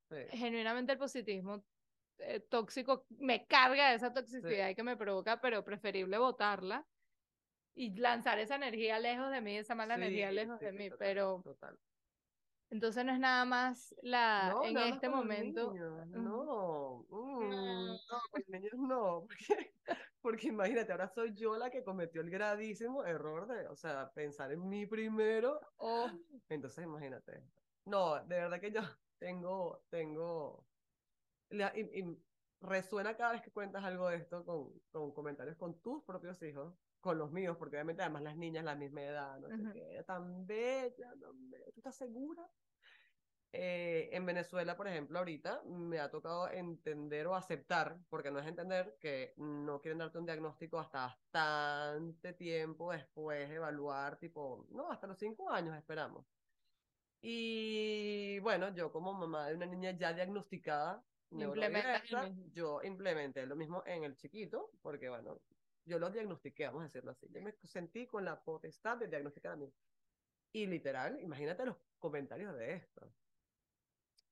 Sí. 0.10 0.16
genuinamente 0.38 0.94
el 0.94 0.98
positivismo 0.98 1.62
eh, 2.20 2.40
tóxico 2.42 3.06
me 3.10 3.48
carga 3.48 3.90
de 3.90 3.96
esa 3.96 4.14
toxicidad 4.14 4.70
y 4.70 4.76
que 4.76 4.84
me 4.84 4.98
provoca, 4.98 5.42
pero 5.42 5.64
preferible 5.64 6.18
botarla 6.18 6.88
y 7.76 7.96
lanzar 7.98 8.40
esa 8.40 8.56
energía 8.58 9.00
lejos 9.00 9.32
de 9.32 9.42
mí, 9.42 9.58
esa 9.58 9.76
mala 9.76 9.96
energía 9.96 10.32
Sí, 10.32 10.34
lejos 10.34 10.60
sí, 10.60 10.66
de 10.66 10.72
sí, 10.72 10.78
mí, 10.78 10.90
total, 10.90 11.00
pero 11.00 11.44
Total. 11.44 11.80
entonces 12.70 13.06
no 13.06 13.14
es 13.14 13.20
nada 13.20 13.46
más 13.46 13.96
la 14.02 14.48
No, 14.48 14.62
en 14.62 14.80
este 14.80 15.10
momento. 15.10 15.72
niños, 15.72 16.08
Ujú. 16.14 16.14
No, 16.14 17.06
mm, 17.10 17.88
No. 17.90 17.98
no, 18.10 18.22
los 18.34 18.48
niños 18.48 18.74
no. 18.78 19.22
Porque, 19.28 19.74
porque 20.22 20.48
imagínate, 20.48 20.92
ahora 20.94 21.10
soy 21.10 21.34
yo 21.36 21.58
la 21.58 21.70
que 21.70 21.84
cometió 21.84 22.22
el 22.22 22.30
gravísimo 22.30 23.04
error 23.06 23.48
de, 23.48 23.68
o 23.68 23.76
sea, 23.76 24.12
pensar 24.14 24.52
en 24.54 24.68
mí 24.70 24.86
primero. 24.88 25.60
Oh, 25.80 26.20
Entonces, 26.50 26.86
imagínate. 26.86 27.44
No, 27.86 28.16
de 28.26 28.36
verdad 28.38 28.62
que 28.62 28.72
yo 28.72 28.82
tengo, 29.20 29.86
tengo, 29.90 30.69
la- 31.50 31.74
y, 31.76 31.82
y 32.02 32.18
resuena 32.62 33.16
cada 33.18 33.34
vez 33.34 33.42
que 33.42 33.52
cuentas 33.52 33.84
algo 33.84 34.10
de 34.10 34.18
esto 34.18 34.46
con, 34.46 34.80
con 34.92 35.14
comentarios 35.14 35.58
con 35.58 35.82
tus 35.82 36.04
propios 36.04 36.42
hijos, 36.44 36.76
con 37.00 37.18
los 37.18 37.32
míos, 37.32 37.58
porque 37.58 37.78
obviamente 37.78 38.04
además 38.04 38.24
las 38.24 38.38
niñas 38.38 38.64
la 38.66 38.76
misma 38.76 39.04
edad, 39.04 39.40
no 39.40 39.52
sé 39.52 39.64
Ujú. 39.64 39.72
qué, 39.72 40.04
tan 40.06 40.46
bella, 40.46 41.14
tan 41.20 41.50
bella. 41.50 41.66
¿Tú 41.74 41.80
estás 41.80 41.96
segura? 41.98 42.50
Eh, 43.52 44.10
en 44.14 44.26
Venezuela, 44.28 44.78
por 44.78 44.88
ejemplo, 44.88 45.18
ahorita 45.18 45.64
me 45.66 46.00
ha 46.00 46.12
tocado 46.12 46.50
entender 46.52 47.26
o 47.28 47.36
aceptar, 47.36 48.00
porque 48.10 48.30
no 48.30 48.40
es 48.40 48.46
entender 48.48 48.98
que 49.00 49.34
no 49.38 49.82
quieren 49.82 49.98
darte 49.98 50.20
un 50.20 50.26
diagnóstico 50.26 50.78
hasta 50.80 51.08
bastante 51.08 52.34
tiempo 52.34 52.92
después, 52.92 53.50
evaluar, 53.50 54.20
tipo, 54.20 54.68
no, 54.70 54.92
hasta 54.92 55.08
los 55.08 55.18
cinco 55.18 55.50
años 55.50 55.76
esperamos. 55.78 56.28
Y 57.22 58.40
bueno, 58.40 58.74
yo 58.76 58.92
como 58.92 59.14
mamá 59.14 59.48
de 59.50 59.56
una 59.56 59.66
niña 59.66 59.92
ya 59.98 60.14
diagnosticada, 60.14 61.09
neurodiversa, 61.32 62.24
yo 62.54 62.82
implementé 62.84 63.46
lo 63.46 63.56
mismo 63.56 63.84
en 63.86 64.04
el 64.04 64.16
chiquito, 64.16 64.72
porque 64.82 65.10
bueno, 65.10 65.40
yo 65.86 66.00
lo 66.00 66.10
diagnostiqué, 66.10 66.66
vamos 66.68 66.82
a 66.82 66.86
decirlo 66.86 67.12
así. 67.12 67.28
Yo 67.32 67.42
me 67.42 67.54
sentí 67.64 68.08
con 68.08 68.26
la 68.26 68.42
potestad 68.42 68.98
de 68.98 69.08
diagnosticar 69.08 69.54
a 69.54 69.56
mí. 69.56 69.72
Y 70.52 70.66
literal, 70.66 71.20
imagínate 71.22 71.66
los 71.66 71.78
comentarios 72.00 72.56
de 72.56 72.74
esto. 72.76 73.14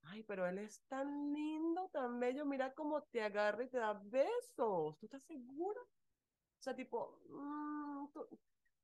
Ay, 0.04 0.24
pero 0.24 0.48
él 0.48 0.58
es 0.60 0.82
tan 0.88 1.34
lindo, 1.34 1.90
tan 1.92 2.20
bello, 2.20 2.46
mira 2.46 2.74
cómo 2.74 3.04
te 3.04 3.22
agarra 3.22 3.64
y 3.64 3.70
te 3.70 3.78
da 3.78 3.94
besos. 3.94 4.98
¿Tú 5.00 5.06
estás 5.06 5.24
segura? 5.24 5.82
O 5.82 6.62
sea, 6.62 6.76
tipo, 6.76 7.20
mm, 7.30 8.12
tú- 8.14 8.28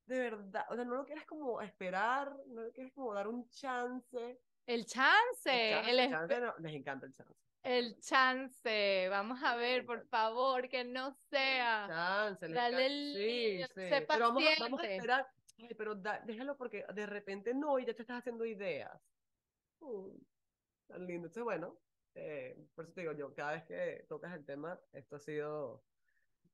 de 0.05 0.19
verdad, 0.19 0.65
o 0.69 0.75
sea, 0.75 0.83
no 0.83 0.95
lo 0.95 1.05
quieres 1.05 1.25
como 1.25 1.61
esperar, 1.61 2.35
no 2.47 2.63
lo 2.63 2.71
quieres 2.73 2.93
como 2.93 3.13
dar 3.13 3.27
un 3.27 3.47
chance. 3.49 4.41
el 4.65 4.85
chance, 4.85 5.49
El 5.51 5.71
chance, 5.71 5.91
el, 5.91 5.99
el 5.99 6.05
espe- 6.05 6.11
chance 6.11 6.39
no- 6.39 6.57
les 6.59 6.73
encanta 6.73 7.05
el 7.05 7.13
chance. 7.13 7.33
El 7.63 7.99
chance. 7.99 9.07
Vamos 9.09 9.41
a 9.43 9.55
ver, 9.55 9.85
por 9.85 10.07
favor, 10.07 10.67
que 10.69 10.83
no 10.83 11.11
sea. 11.11 11.87
Chance, 11.89 12.47
Dale 12.49 12.85
el 12.85 13.13
sí, 13.13 13.63
sí. 13.73 13.73
sé 13.73 14.05
Pero 14.07 14.19
vamos 14.19 14.43
a, 14.43 14.63
vamos 14.63 14.79
a 14.79 14.83
paciente. 14.83 14.95
esperar. 14.95 15.27
Ay, 15.57 15.75
pero 15.77 15.95
da- 15.95 16.21
déjalo 16.25 16.57
porque 16.57 16.85
de 16.93 17.05
repente 17.05 17.53
no 17.53 17.79
y 17.79 17.85
ya 17.85 17.93
te 17.93 18.01
estás 18.01 18.19
haciendo 18.19 18.45
ideas. 18.45 19.01
Mm, 19.79 20.17
tan 20.87 20.99
lindo. 21.07 21.27
Entonces, 21.27 21.43
bueno, 21.43 21.79
eh, 22.15 22.55
por 22.75 22.85
eso 22.85 22.93
te 22.93 23.01
digo 23.01 23.13
yo, 23.13 23.33
cada 23.33 23.53
vez 23.53 23.63
que 23.65 24.05
tocas 24.09 24.33
el 24.33 24.45
tema, 24.45 24.79
esto 24.91 25.15
ha 25.15 25.19
sido, 25.19 25.85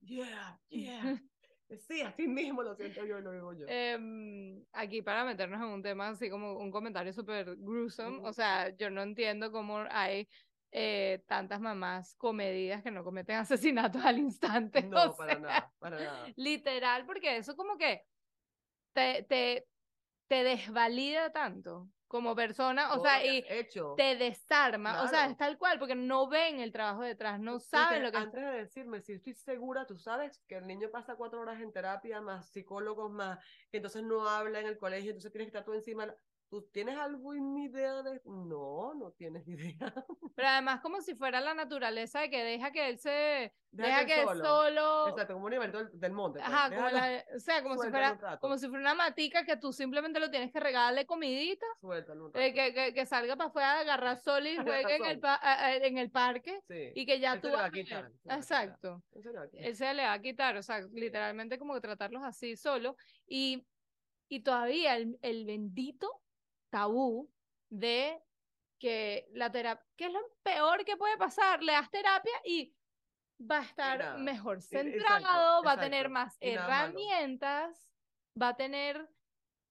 yeah, 0.02 0.60
yeah. 0.70 1.22
Sí, 1.88 2.02
así 2.02 2.28
mismo 2.28 2.64
lo 2.64 2.74
siento 2.76 3.06
yo 3.06 3.20
y 3.20 3.22
lo 3.22 3.32
digo 3.32 3.54
yo. 3.54 3.68
Em, 3.70 4.66
aquí 4.74 5.04
para 5.04 5.24
meternos 5.24 5.62
en 5.62 5.68
un 5.68 5.84
tema 5.84 6.10
así 6.10 6.28
como 6.28 6.58
un 6.58 6.72
comentario 6.72 7.14
súper 7.14 7.56
gruesome, 7.58 8.28
o 8.28 8.34
sea, 8.34 8.76
yo 8.76 8.90
no 8.90 9.04
entiendo 9.04 9.52
cómo 9.52 9.78
hay 9.92 10.28
eh, 10.72 11.24
tantas 11.28 11.60
mamás 11.60 12.16
comedidas 12.16 12.84
que 12.84 12.92
no 12.92 13.04
cometen 13.04 13.38
asesinatos 13.38 14.04
al 14.04 14.20
instante. 14.20 14.82
No, 14.90 15.12
o 15.12 15.16
para 15.16 15.32
sea, 15.32 15.40
nada, 15.40 15.74
para 15.80 16.00
nada. 16.00 16.28
Literal, 16.36 17.06
porque 17.06 17.38
eso 17.38 17.56
como 17.56 17.78
que 17.78 18.06
te, 18.94 19.24
te, 19.24 19.68
te 20.28 20.44
desvalida 20.44 21.32
tanto 21.32 21.90
como 22.10 22.36
persona, 22.36 22.90
o 22.92 22.96
Todo 22.96 23.04
sea, 23.04 23.24
y 23.24 23.46
hecho. 23.48 23.94
te 23.96 24.16
desarma, 24.16 25.04
o 25.04 25.08
sea, 25.08 25.28
es 25.28 25.38
tal 25.38 25.60
cual, 25.60 25.78
porque 25.78 25.94
no 25.94 26.28
ven 26.28 26.60
el 26.60 26.72
trabajo 26.72 27.04
detrás, 27.04 27.40
no 27.40 27.60
saben 27.60 28.02
lo 28.02 28.12
que 28.12 28.18
Antes 28.18 28.42
de 28.42 28.52
decirme 28.52 29.00
si 29.00 29.14
estoy 29.14 29.36
segura, 29.36 29.86
tú 29.86 29.96
sabes 30.00 30.42
que 30.48 30.56
el 30.56 30.66
niño 30.66 30.90
pasa 30.90 31.16
cuatro 31.16 31.40
horas 31.40 31.62
en 31.62 31.72
terapia, 31.72 32.20
más 32.20 32.50
psicólogos, 32.50 33.12
más 33.12 33.38
que 33.70 33.78
entonces 33.78 34.02
no 34.02 34.28
habla 34.28 34.60
en 34.60 34.66
el 34.66 34.80
colegio, 34.80 35.12
entonces 35.12 35.32
tienes 35.32 35.46
que 35.52 35.58
estar 35.58 35.64
tú 35.64 35.74
encima. 35.74 36.12
¿Tú 36.50 36.64
tienes 36.72 36.98
alguna 36.98 37.64
idea 37.64 38.02
de...? 38.02 38.22
No, 38.26 38.94
no 38.96 39.12
tienes 39.12 39.48
idea. 39.48 39.94
Pero 40.36 40.48
además 40.48 40.82
como 40.82 41.00
si 41.02 41.14
fuera 41.16 41.40
la 41.42 41.54
naturaleza 41.54 42.22
de 42.22 42.30
que 42.32 42.44
deja 42.44 42.72
que 42.72 42.90
él 42.90 42.98
se... 42.98 43.54
Deja, 43.72 43.88
Deja 44.00 44.06
que 44.08 44.22
él 44.22 44.28
solo... 44.44 45.10
Exacto, 45.10 45.34
como 45.36 45.46
un 45.46 45.54
animalito 45.54 45.78
del, 45.84 46.00
del 46.00 46.12
monte. 46.12 46.40
pues. 46.40 46.52
Ajá, 46.52 46.76
como 46.76 46.90
la- 46.90 47.24
o 47.36 47.40
sea, 47.40 47.62
como 47.62 47.78
si 47.78 47.90
fuera 47.92 48.38
como 48.42 48.58
si 48.58 48.68
fuera 48.68 48.82
una 48.82 48.96
matica 48.96 49.44
que 49.46 49.58
tú 49.58 49.72
simplemente 49.72 50.20
lo 50.20 50.32
tienes 50.32 50.52
que 50.52 50.60
regalarle 50.60 51.06
comidita, 51.06 51.68
Suéltalo 51.80 52.26
un 52.26 52.32
eh, 52.34 52.48
rato. 52.50 52.56
que, 52.56 52.74
que, 52.74 52.94
que 52.96 53.06
salga 53.06 53.36
para 53.36 53.50
afuera 53.50 53.80
agarrar 53.82 54.18
sol 54.24 54.48
y 54.48 54.58
juegue 54.58 54.96
en 54.96 55.06
el, 55.06 55.20
pa- 55.20 55.40
en 55.76 55.98
el 56.00 56.10
parque 56.10 56.60
Sí. 56.68 56.92
y 56.96 57.06
que 57.06 57.20
ya 57.20 57.34
Él 57.34 57.42
tú 57.42 57.48
se 57.48 57.52
le 57.52 57.58
va 57.58 57.62
vas 57.62 57.70
a 57.70 57.74
quitar, 57.74 58.04
ver. 58.04 58.12
se 58.12 58.28
le 58.28 58.34
va 58.34 58.36
a 58.36 58.40
quitar. 58.40 58.40
Exacto. 58.40 59.04
Él 59.12 59.22
se 59.24 59.30
le 59.32 59.38
va 59.38 59.44
a 59.44 59.50
quitar. 59.50 59.66
Él 59.68 59.76
se 59.76 59.94
le 59.94 60.04
va 60.04 60.14
a 60.14 60.22
quitar, 60.22 60.58
o 60.58 60.64
sea, 60.64 60.80
literalmente 60.92 61.60
como 61.60 61.76
que 61.76 61.82
tratarlos 61.82 62.24
así 62.24 62.56
solo. 62.56 62.96
Y, 63.28 63.68
y 64.30 64.40
todavía 64.42 64.96
el, 64.98 65.20
el 65.22 65.46
bendito 65.46 66.10
tabú 66.70 67.32
de 67.70 68.22
que 68.80 69.28
la 69.34 69.52
terapia, 69.52 69.86
que 69.96 70.06
es 70.08 70.14
lo 70.14 70.22
peor 70.44 70.86
que 70.86 70.98
puede 70.98 71.18
pasar, 71.18 71.62
le 71.64 71.74
das 71.74 71.90
terapia 71.92 72.34
y 72.46 72.76
va 73.40 73.60
a 73.60 73.64
estar 73.64 74.00
nada. 74.00 74.18
mejor 74.18 74.62
exacto, 74.62 74.62
centrado, 74.62 75.64
va 75.64 75.74
a 75.74 75.80
tener 75.80 76.10
más 76.10 76.38
malo. 76.42 76.54
herramientas, 76.54 77.90
va 78.42 78.50
a 78.50 78.56
tener 78.58 79.10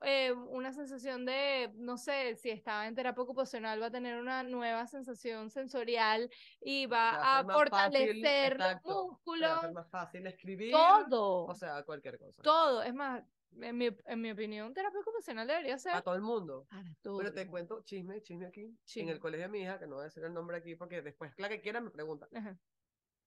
eh, 0.01 0.33
una 0.33 0.73
sensación 0.73 1.25
de, 1.27 1.73
no 1.77 1.97
sé, 1.97 2.37
si 2.37 2.51
estaba 2.51 2.87
en 2.87 2.95
terapia 2.95 3.23
ocupacional, 3.23 3.83
va 3.83 3.87
a 3.87 3.91
tener 3.91 4.21
una 4.21 4.43
nueva 4.45 4.87
sensación 4.87 5.51
sensorial 5.51 6.31
y 6.61 6.87
va 6.87 7.39
a 7.41 7.45
fácil, 7.45 7.53
fortalecer 7.53 8.59
los 8.59 8.77
exacto, 8.77 9.23
le 9.35 9.45
va 9.47 9.55
a 9.57 9.61
músculos, 9.61 9.61
ser 9.61 9.73
más 9.73 9.91
fácil 9.91 10.27
escribir. 10.27 10.71
todo, 10.71 11.47
O 11.47 11.55
sea, 11.55 11.83
cualquier 11.85 12.19
cosa. 12.19 12.43
todo. 12.43 12.83
Es 12.83 12.95
más, 12.95 13.25
en 13.53 13.77
mi, 13.77 13.89
en 14.05 14.21
mi 14.21 14.31
opinión, 14.31 14.73
terapia 14.75 15.01
ocupacional 15.01 15.47
debería 15.47 15.79
ser 15.79 15.95
A 15.95 16.03
todo 16.03 16.15
el 16.15 16.23
mundo. 16.23 16.67
para 16.71 16.95
todo. 17.03 17.19
Pero 17.19 17.33
te 17.33 17.47
cuento 17.47 17.83
chisme, 17.85 18.23
chisme 18.23 18.47
aquí. 18.47 18.77
En 18.97 19.09
el 19.09 19.19
colegio 19.19 19.47
de 19.47 19.53
mi 19.53 19.61
hija, 19.63 19.79
que 19.79 19.87
no 19.87 19.97
voy 19.97 20.03
a 20.03 20.05
decir 20.05 20.25
el 20.25 20.35
nombre 20.35 20.57
aquí 20.57 20.75
porque 20.75 21.03
después 21.03 21.33
la 21.37 21.49
que 21.49 21.61
quiera 21.61 21.81
me 21.81 21.91
pregunta. 21.91 22.29
Ajá. 22.35 22.59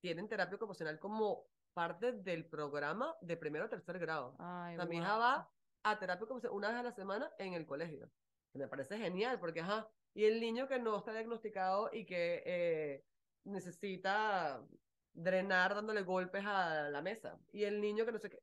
Tienen 0.00 0.28
terapia 0.28 0.56
ocupacional 0.56 0.98
como 0.98 1.46
parte 1.74 2.12
del 2.12 2.48
programa 2.48 3.14
de 3.20 3.36
primero 3.36 3.66
o 3.66 3.68
tercer 3.68 3.98
grado. 3.98 4.34
Ay, 4.38 4.74
O 4.74 4.78
sea, 4.78 4.86
mi 4.86 4.98
hija 4.98 5.16
va 5.16 5.50
a 5.84 5.98
terapia 5.98 6.24
ocupacional 6.24 6.56
una 6.56 6.68
vez 6.68 6.76
a 6.78 6.82
la 6.82 6.92
semana 6.92 7.30
en 7.38 7.54
el 7.54 7.66
colegio. 7.66 8.10
Me 8.54 8.68
parece 8.68 8.98
genial, 8.98 9.40
porque, 9.40 9.60
ajá, 9.60 9.88
y 10.14 10.24
el 10.24 10.40
niño 10.40 10.68
que 10.68 10.78
no 10.78 10.98
está 10.98 11.12
diagnosticado 11.12 11.88
y 11.92 12.04
que 12.04 12.42
eh, 12.44 13.04
necesita 13.44 14.62
drenar 15.14 15.74
dándole 15.74 16.02
golpes 16.02 16.44
a 16.44 16.88
la 16.90 17.02
mesa. 17.02 17.38
Y 17.52 17.64
el 17.64 17.80
niño 17.80 18.04
que 18.04 18.12
no 18.12 18.18
sé 18.18 18.28
qué. 18.30 18.38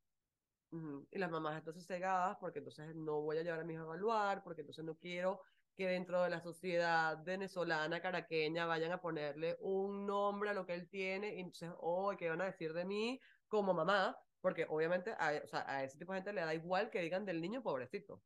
Y 0.72 1.18
las 1.18 1.32
mamás 1.32 1.58
entonces 1.58 1.86
cegadas 1.86 2.38
porque 2.40 2.60
entonces 2.60 2.96
no 2.96 3.22
voy 3.22 3.38
a 3.38 3.44
llevar 3.44 3.62
a 3.62 3.64
mi 3.64 3.74
hijo 3.74 3.84
a 3.84 3.86
evaluar, 3.86 4.44
porque 4.44 4.62
entonces 4.62 4.86
no 4.86 4.96
quiero 4.98 5.42
que 5.76 5.88
dentro 5.88 6.22
de 6.22 6.30
la 6.30 6.42
sociedad 6.42 7.24
venezolana, 7.24 8.02
caraqueña, 8.02 8.66
vayan 8.66 8.92
a 8.92 9.02
ponerle 9.02 9.58
un 9.62 10.06
nombre 10.06 10.50
a 10.50 10.54
lo 10.54 10.66
que 10.66 10.74
él 10.74 10.90
tiene 10.90 11.36
y 11.36 11.40
entonces, 11.40 11.72
oh, 11.80 12.14
¿qué 12.18 12.30
van 12.30 12.42
a 12.42 12.46
decir 12.46 12.74
de 12.74 12.86
mí 12.86 13.20
como 13.48 13.74
mamá? 13.74 14.18
Porque 14.42 14.66
obviamente 14.70 15.12
a, 15.18 15.42
o 15.44 15.48
sea, 15.48 15.64
a 15.68 15.84
ese 15.84 15.98
tipo 15.98 16.12
de 16.12 16.20
gente 16.20 16.34
le 16.34 16.42
da 16.42 16.54
igual 16.54 16.90
que 16.90 17.02
digan 17.02 17.26
del 17.26 17.42
niño 17.42 17.64
pobrecito. 17.64 18.22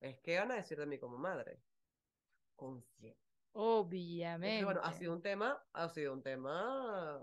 Es 0.00 0.18
que 0.20 0.38
van 0.38 0.52
a 0.52 0.56
decir 0.56 0.78
de 0.78 0.86
mí 0.86 0.98
como 0.98 1.18
madre. 1.18 1.60
Consciente. 2.54 3.20
Entonces, 3.20 3.22
Obviamente. 3.52 4.64
bueno, 4.64 4.80
ha 4.82 4.92
sido 4.92 5.12
un 5.12 5.22
tema, 5.22 5.62
ha 5.72 5.88
sido 5.88 6.12
un 6.12 6.22
tema, 6.22 7.22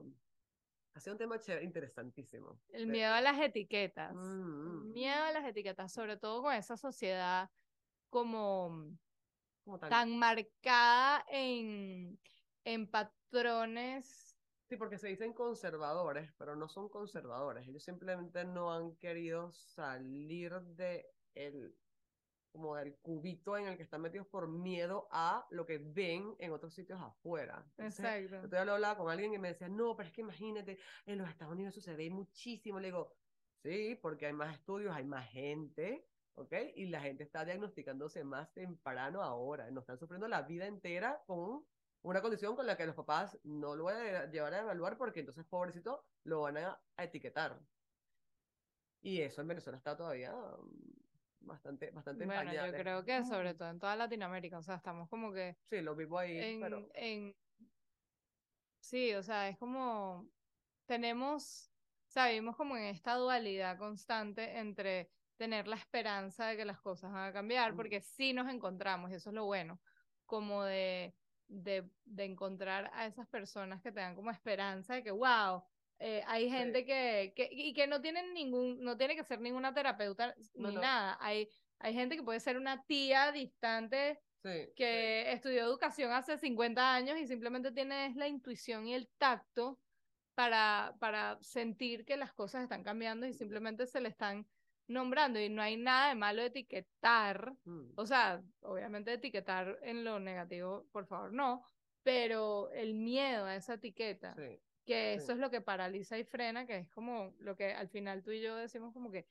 ha 0.93 0.99
sido 0.99 1.13
un 1.15 1.17
tema 1.19 1.39
chévere, 1.39 1.65
interesantísimo. 1.65 2.61
El 2.69 2.87
miedo 2.87 3.13
a 3.13 3.21
las 3.21 3.39
etiquetas. 3.39 4.13
Mm, 4.13 4.89
mm. 4.89 4.93
Miedo 4.93 5.23
a 5.23 5.31
las 5.31 5.45
etiquetas, 5.45 5.91
sobre 5.91 6.17
todo 6.17 6.43
con 6.43 6.53
esa 6.53 6.77
sociedad 6.77 7.49
como 8.09 8.97
como 9.63 9.79
tan- 9.79 9.89
tan 9.89 10.19
marcada 10.19 11.25
en, 11.29 12.19
en 12.63 12.91
patrones. 12.91 14.37
Sí, 14.69 14.77
porque 14.77 14.97
se 14.97 15.07
dicen 15.07 15.33
conservadores, 15.33 16.31
pero 16.37 16.55
no 16.55 16.67
son 16.67 16.89
conservadores. 16.89 17.67
Ellos 17.67 17.83
simplemente 17.83 18.45
no 18.45 18.73
han 18.73 18.95
querido 18.97 19.51
salir 19.51 20.53
de 20.61 21.05
el, 21.33 21.75
como 22.53 22.75
del 22.75 22.95
cubito 22.97 23.57
en 23.57 23.67
el 23.67 23.75
que 23.75 23.83
están 23.83 24.01
metidos 24.01 24.27
por 24.27 24.47
miedo 24.47 25.07
a 25.11 25.45
lo 25.49 25.65
que 25.65 25.79
ven 25.79 26.35
en 26.39 26.53
otros 26.53 26.73
sitios 26.73 27.01
afuera. 27.01 27.65
Entonces, 27.77 27.99
Exacto. 27.99 28.55
Yo 28.55 28.63
lo 28.63 28.73
hablaba 28.73 28.97
con 28.97 29.11
alguien 29.11 29.33
y 29.33 29.39
me 29.39 29.49
decía, 29.49 29.67
no, 29.67 29.95
pero 29.97 30.07
es 30.07 30.13
que 30.13 30.21
imagínate, 30.21 30.77
en 31.05 31.17
los 31.17 31.27
Estados 31.27 31.53
Unidos 31.53 31.75
ve 31.97 32.09
muchísimo. 32.11 32.79
Le 32.79 32.87
digo, 32.87 33.15
sí, 33.63 33.99
porque 34.01 34.27
hay 34.27 34.33
más 34.33 34.53
estudios, 34.53 34.95
hay 34.95 35.03
más 35.03 35.27
gente, 35.31 36.07
¿ok? 36.35 36.53
Y 36.75 36.85
la 36.85 37.01
gente 37.01 37.23
está 37.23 37.43
diagnosticándose 37.43 38.23
más 38.23 38.53
temprano 38.53 39.23
ahora. 39.23 39.69
No 39.71 39.81
están 39.81 39.97
sufriendo 39.97 40.27
la 40.27 40.43
vida 40.43 40.67
entera 40.67 41.23
con 41.25 41.65
una 42.03 42.21
condición 42.21 42.55
con 42.55 42.67
la 42.67 42.77
que 42.77 42.85
los 42.85 42.95
papás 42.95 43.37
no 43.43 43.75
lo 43.75 43.85
van 43.85 43.97
a 43.97 44.25
llevar 44.25 44.53
a 44.53 44.59
evaluar 44.59 44.97
porque 44.97 45.21
entonces, 45.21 45.45
pobrecito, 45.45 46.05
lo 46.25 46.41
van 46.41 46.57
a, 46.57 46.79
etiquetar. 46.97 47.59
Y 49.01 49.21
eso 49.21 49.41
en 49.41 49.47
Venezuela 49.47 49.77
está 49.77 49.97
todavía 49.97 50.33
bastante, 51.43 51.91
bastante 51.91 52.23
en 52.23 52.29
Bueno, 52.29 52.53
yo 52.53 52.71
creo 52.71 53.03
que 53.05 53.23
sobre 53.25 53.53
todo 53.53 53.69
en 53.69 53.79
toda 53.79 53.95
Latinoamérica, 53.95 54.57
o 54.57 54.63
sea, 54.63 54.75
estamos 54.75 55.09
como 55.09 55.31
que 55.33 55.57
Sí, 55.69 55.81
lo 55.81 55.95
vivo 55.95 56.19
ahí, 56.19 56.39
en, 56.41 56.61
pero... 56.61 56.89
en- 56.95 57.35
sí, 58.79 59.13
o 59.13 59.23
sea, 59.23 59.49
es 59.49 59.57
como 59.57 60.29
tenemos, 60.85 61.71
o 62.07 62.11
sea, 62.11 62.27
vivimos 62.27 62.55
como 62.55 62.77
en 62.77 62.83
esta 62.85 63.15
dualidad 63.15 63.77
constante 63.77 64.59
entre 64.59 65.11
tener 65.37 65.67
la 65.67 65.75
esperanza 65.75 66.47
de 66.47 66.57
que 66.57 66.65
las 66.65 66.81
cosas 66.81 67.11
van 67.11 67.29
a 67.29 67.33
cambiar, 67.33 67.75
porque 67.75 68.01
sí 68.01 68.33
nos 68.33 68.51
encontramos, 68.51 69.11
y 69.11 69.15
eso 69.15 69.29
es 69.29 69.35
lo 69.35 69.45
bueno, 69.45 69.81
como 70.25 70.63
de, 70.63 71.17
de, 71.47 71.91
de 72.05 72.23
encontrar 72.25 72.91
a 72.93 73.05
esas 73.07 73.27
personas 73.27 73.81
que 73.81 73.91
te 73.91 73.99
dan 74.01 74.15
como 74.15 74.31
esperanza 74.31 74.95
de 74.95 75.03
que, 75.03 75.11
wow, 75.11 75.63
eh, 76.05 76.21
hay 76.27 76.49
gente 76.49 76.85
que, 76.85 77.33
que, 77.35 77.47
y 77.51 77.73
que 77.73 77.87
no 77.87 78.01
tienen 78.01 78.33
ningún, 78.33 78.79
no 78.81 78.97
tiene 78.97 79.15
que 79.15 79.23
ser 79.23 79.39
ninguna 79.39 79.73
terapeuta 79.73 80.35
No, 80.55 80.67
ni 80.69 80.75
no. 80.75 80.81
nada, 80.81 81.17
hay, 81.21 81.47
hay 81.79 81.93
gente 81.93 82.15
que 82.17 82.23
puede 82.23 82.39
ser 82.41 82.57
una 82.57 82.83
tía 82.85 83.31
distante 83.31 84.19
Sí, 84.43 84.49
sí. 84.65 84.73
que 84.75 85.31
estudió 85.31 85.61
educación 85.63 86.11
hace 86.11 86.37
50 86.37 86.93
años 86.93 87.17
y 87.17 87.25
simplemente 87.27 87.71
tiene 87.71 88.13
la 88.15 88.27
intuición 88.27 88.85
y 88.85 88.93
el 88.93 89.09
tacto 89.17 89.79
para, 90.35 90.95
para 90.99 91.37
sentir 91.41 92.03
que 92.03 92.17
las 92.17 92.33
cosas 92.33 92.63
están 92.63 92.83
cambiando 92.83 93.25
y 93.25 93.33
simplemente 93.33 93.85
se 93.85 94.01
le 94.01 94.09
están 94.09 94.45
nombrando 94.89 95.39
y 95.39 95.47
no 95.47 95.61
hay 95.61 95.77
nada 95.77 96.09
de 96.09 96.15
malo 96.15 96.41
de 96.41 96.49
etiquetar, 96.49 97.53
Mm. 97.63 97.93
o 97.95 98.05
sea, 98.05 98.41
obviamente 98.61 99.13
etiquetar 99.13 99.79
en 99.81 100.03
lo 100.03 100.19
negativo, 100.19 100.89
por 100.91 101.07
favor, 101.07 101.31
no, 101.31 101.63
pero 102.03 102.69
el 102.71 102.95
miedo 102.95 103.45
a 103.45 103.55
esa 103.55 103.75
etiqueta, 103.75 104.35
Que 104.85 105.15
sí. 105.17 105.23
eso 105.23 105.33
es 105.33 105.37
lo 105.39 105.49
que 105.49 105.61
paraliza 105.61 106.17
y 106.17 106.23
frena, 106.23 106.65
que 106.65 106.77
es 106.79 106.89
como 106.89 107.33
lo 107.39 107.55
que 107.55 107.73
al 107.73 107.89
final 107.89 108.23
tú 108.23 108.31
y 108.31 108.41
yo 108.41 108.55
decimos 108.55 108.93
como 108.93 109.11
que, 109.11 109.25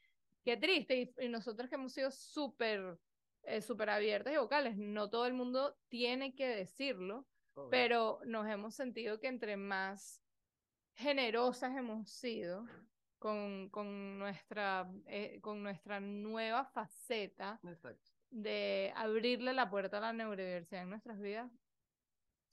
qué 0.44 0.56
triste, 0.56 0.96
y, 0.96 1.24
y 1.24 1.28
nosotros 1.28 1.68
que 1.68 1.74
hemos 1.74 1.92
sido 1.92 2.10
súper 2.10 2.98
eh, 3.44 3.60
súper 3.60 3.90
abiertas 3.90 4.32
y 4.32 4.36
vocales, 4.36 4.76
no 4.76 5.10
todo 5.10 5.26
el 5.26 5.32
mundo 5.32 5.76
tiene 5.88 6.34
que 6.34 6.46
decirlo, 6.46 7.26
pero 7.70 8.20
nos 8.24 8.46
hemos 8.48 8.74
sentido 8.74 9.18
que 9.18 9.26
entre 9.26 9.56
más 9.56 10.22
generosas 10.94 11.76
hemos 11.76 12.08
sido 12.08 12.64
con, 13.18 13.68
con, 13.70 14.18
nuestra, 14.18 14.88
eh, 15.06 15.40
con 15.42 15.62
nuestra 15.62 15.98
nueva 15.98 16.64
faceta 16.66 17.58
Exacto. 17.64 18.12
de 18.30 18.92
abrirle 18.94 19.52
la 19.54 19.68
puerta 19.68 19.98
a 19.98 20.00
la 20.00 20.12
neurodiversidad 20.12 20.82
en 20.82 20.90
nuestras 20.90 21.20
vidas, 21.20 21.50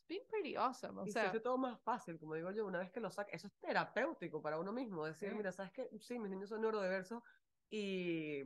been 0.10 0.28
pretty 0.28 0.56
awesome. 0.58 1.00
O 1.00 1.06
y 1.06 1.08
se 1.08 1.14
sea, 1.14 1.30
hace 1.30 1.40
todo 1.40 1.58
más 1.58 1.80
fácil, 1.82 2.20
como 2.20 2.36
digo 2.36 2.52
yo, 2.52 2.66
una 2.66 2.80
vez 2.80 2.92
que 2.92 3.00
lo 3.00 3.10
saca, 3.12 3.32
eso 3.32 3.48
es 3.48 3.54
terapéutico 3.60 4.42
para 4.42 4.60
uno 4.60 4.74
mismo, 4.74 5.06
decir, 5.06 5.30
Sí. 5.30 5.36
mira, 5.36 5.52
¿sabes 5.54 5.72
qué? 5.72 5.90
Sí, 6.00 6.20
mis 6.20 6.30
niños 6.30 6.50
son 6.50 6.62
neurodiversos 6.62 7.24
y 7.70 8.44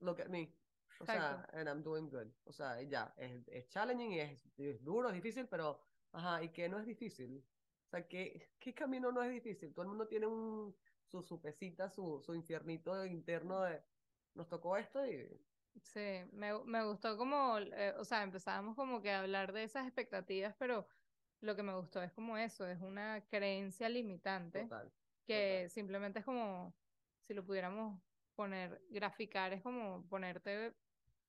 look 0.00 0.20
at 0.22 0.28
me. 0.28 0.58
O 1.00 1.04
sea, 1.04 1.44
and 1.52 1.68
I'm 1.68 1.82
doing 1.82 2.08
good. 2.08 2.28
O 2.44 2.52
sea, 2.52 2.80
ya, 2.82 3.12
es, 3.16 3.48
es 3.48 3.68
challenging 3.68 4.12
y 4.12 4.20
es, 4.20 4.46
es 4.56 4.82
duro, 4.84 5.08
es 5.08 5.14
difícil, 5.14 5.48
pero, 5.48 5.80
ajá, 6.12 6.42
¿y 6.42 6.50
qué 6.50 6.68
no 6.68 6.78
es 6.78 6.86
difícil? 6.86 7.44
O 7.86 7.88
sea, 7.90 8.06
¿qué, 8.08 8.50
qué 8.60 8.72
camino 8.74 9.10
no 9.12 9.22
es 9.22 9.30
difícil? 9.32 9.74
Todo 9.74 9.82
el 9.82 9.88
mundo 9.88 10.06
tiene 10.06 10.26
un, 10.26 10.76
su, 11.04 11.22
su 11.22 11.40
pesita, 11.40 11.90
su, 11.90 12.20
su 12.22 12.34
infiernito 12.34 13.04
interno 13.04 13.62
de, 13.62 13.82
nos 14.34 14.48
tocó 14.48 14.76
esto 14.76 15.04
y... 15.06 15.28
Sí, 15.80 16.00
me, 16.32 16.52
me 16.64 16.84
gustó 16.84 17.16
como, 17.16 17.58
eh, 17.58 17.94
o 17.98 18.04
sea, 18.04 18.22
empezábamos 18.22 18.76
como 18.76 19.00
que 19.00 19.10
a 19.10 19.20
hablar 19.20 19.52
de 19.52 19.64
esas 19.64 19.86
expectativas, 19.86 20.54
pero 20.58 20.86
lo 21.40 21.56
que 21.56 21.62
me 21.62 21.74
gustó 21.74 22.02
es 22.02 22.12
como 22.12 22.36
eso, 22.36 22.66
es 22.66 22.78
una 22.80 23.26
creencia 23.26 23.88
limitante 23.88 24.70
Total. 24.70 24.92
que 25.26 25.68
simplemente 25.70 26.18
es 26.20 26.24
como, 26.26 26.76
si 27.20 27.32
lo 27.34 27.44
pudiéramos 27.44 28.02
poner, 28.34 28.82
graficar, 28.90 29.52
es 29.54 29.62
como 29.62 30.06
ponerte, 30.08 30.74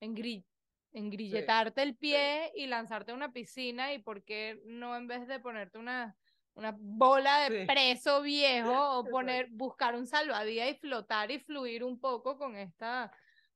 engri 0.00 0.46
engrilletarte 0.92 1.82
el 1.82 1.96
pie 1.96 2.52
y 2.54 2.66
lanzarte 2.66 3.10
a 3.12 3.14
una 3.14 3.32
piscina 3.32 3.92
y 3.94 3.98
por 3.98 4.24
qué 4.24 4.60
no 4.64 4.96
en 4.96 5.08
vez 5.08 5.26
de 5.26 5.40
ponerte 5.40 5.78
una, 5.78 6.16
una 6.54 6.76
bola 6.78 7.40
de 7.40 7.50
Sí. 7.50 7.56
preso 7.66 8.22
viejo 8.22 8.98
o 9.00 9.08
poner, 9.08 9.48
buscar 9.50 9.94
un 9.96 10.06
salvavidas 10.06 10.70
y 10.70 10.74
flotar 10.78 11.30
y 11.32 11.40
fluir 11.40 11.82
un 11.82 11.98
poco 12.00 12.36
con 12.38 12.56
esta, 12.56 13.12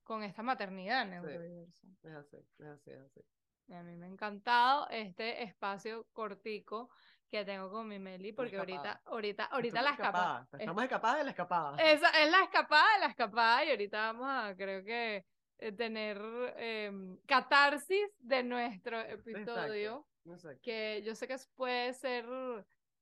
con 0.09 0.23
esta 0.23 0.43
maternidad 0.43 1.05
neurodiversa. 1.05 1.87
Es 2.03 2.15
así, 2.15 2.39
es 2.59 2.67
así, 2.67 2.91
es 2.91 3.01
así. 3.01 3.21
Y 3.67 3.75
A 3.75 3.83
mí 3.83 3.95
me 3.95 4.07
ha 4.07 4.09
encantado 4.09 4.89
este 4.89 5.43
espacio 5.43 6.07
cortico 6.15 6.89
que 7.29 7.45
tengo 7.45 7.71
con 7.71 7.87
mi 7.87 7.99
Meli, 7.99 8.33
porque 8.33 8.57
ahorita, 8.57 9.03
ahorita, 9.05 9.45
ahorita 9.45 9.83
la 9.83 9.91
escapada. 9.91 10.49
Estamos 10.59 10.83
escapadas 10.83 11.19
de 11.19 11.25
la 11.25 11.31
escapada. 11.31 11.77
Esa 11.77 12.09
es 12.23 12.31
la 12.31 12.43
escapada 12.43 12.95
de 12.95 13.01
la 13.01 13.07
escapada 13.09 13.65
y 13.67 13.71
ahorita 13.71 14.13
vamos 14.13 14.29
a, 14.31 14.57
creo 14.57 14.83
que, 14.83 15.27
eh, 15.59 15.73
tener 15.73 16.19
em, 16.57 17.19
catarsis 17.27 18.09
de 18.19 18.43
nuestro 18.43 18.99
episodio, 19.01 20.07
Exacto. 20.25 20.61
que 20.63 21.03
yo 21.05 21.15
sé 21.15 21.29
que 21.29 21.37
puede 21.55 21.93
ser 21.93 22.25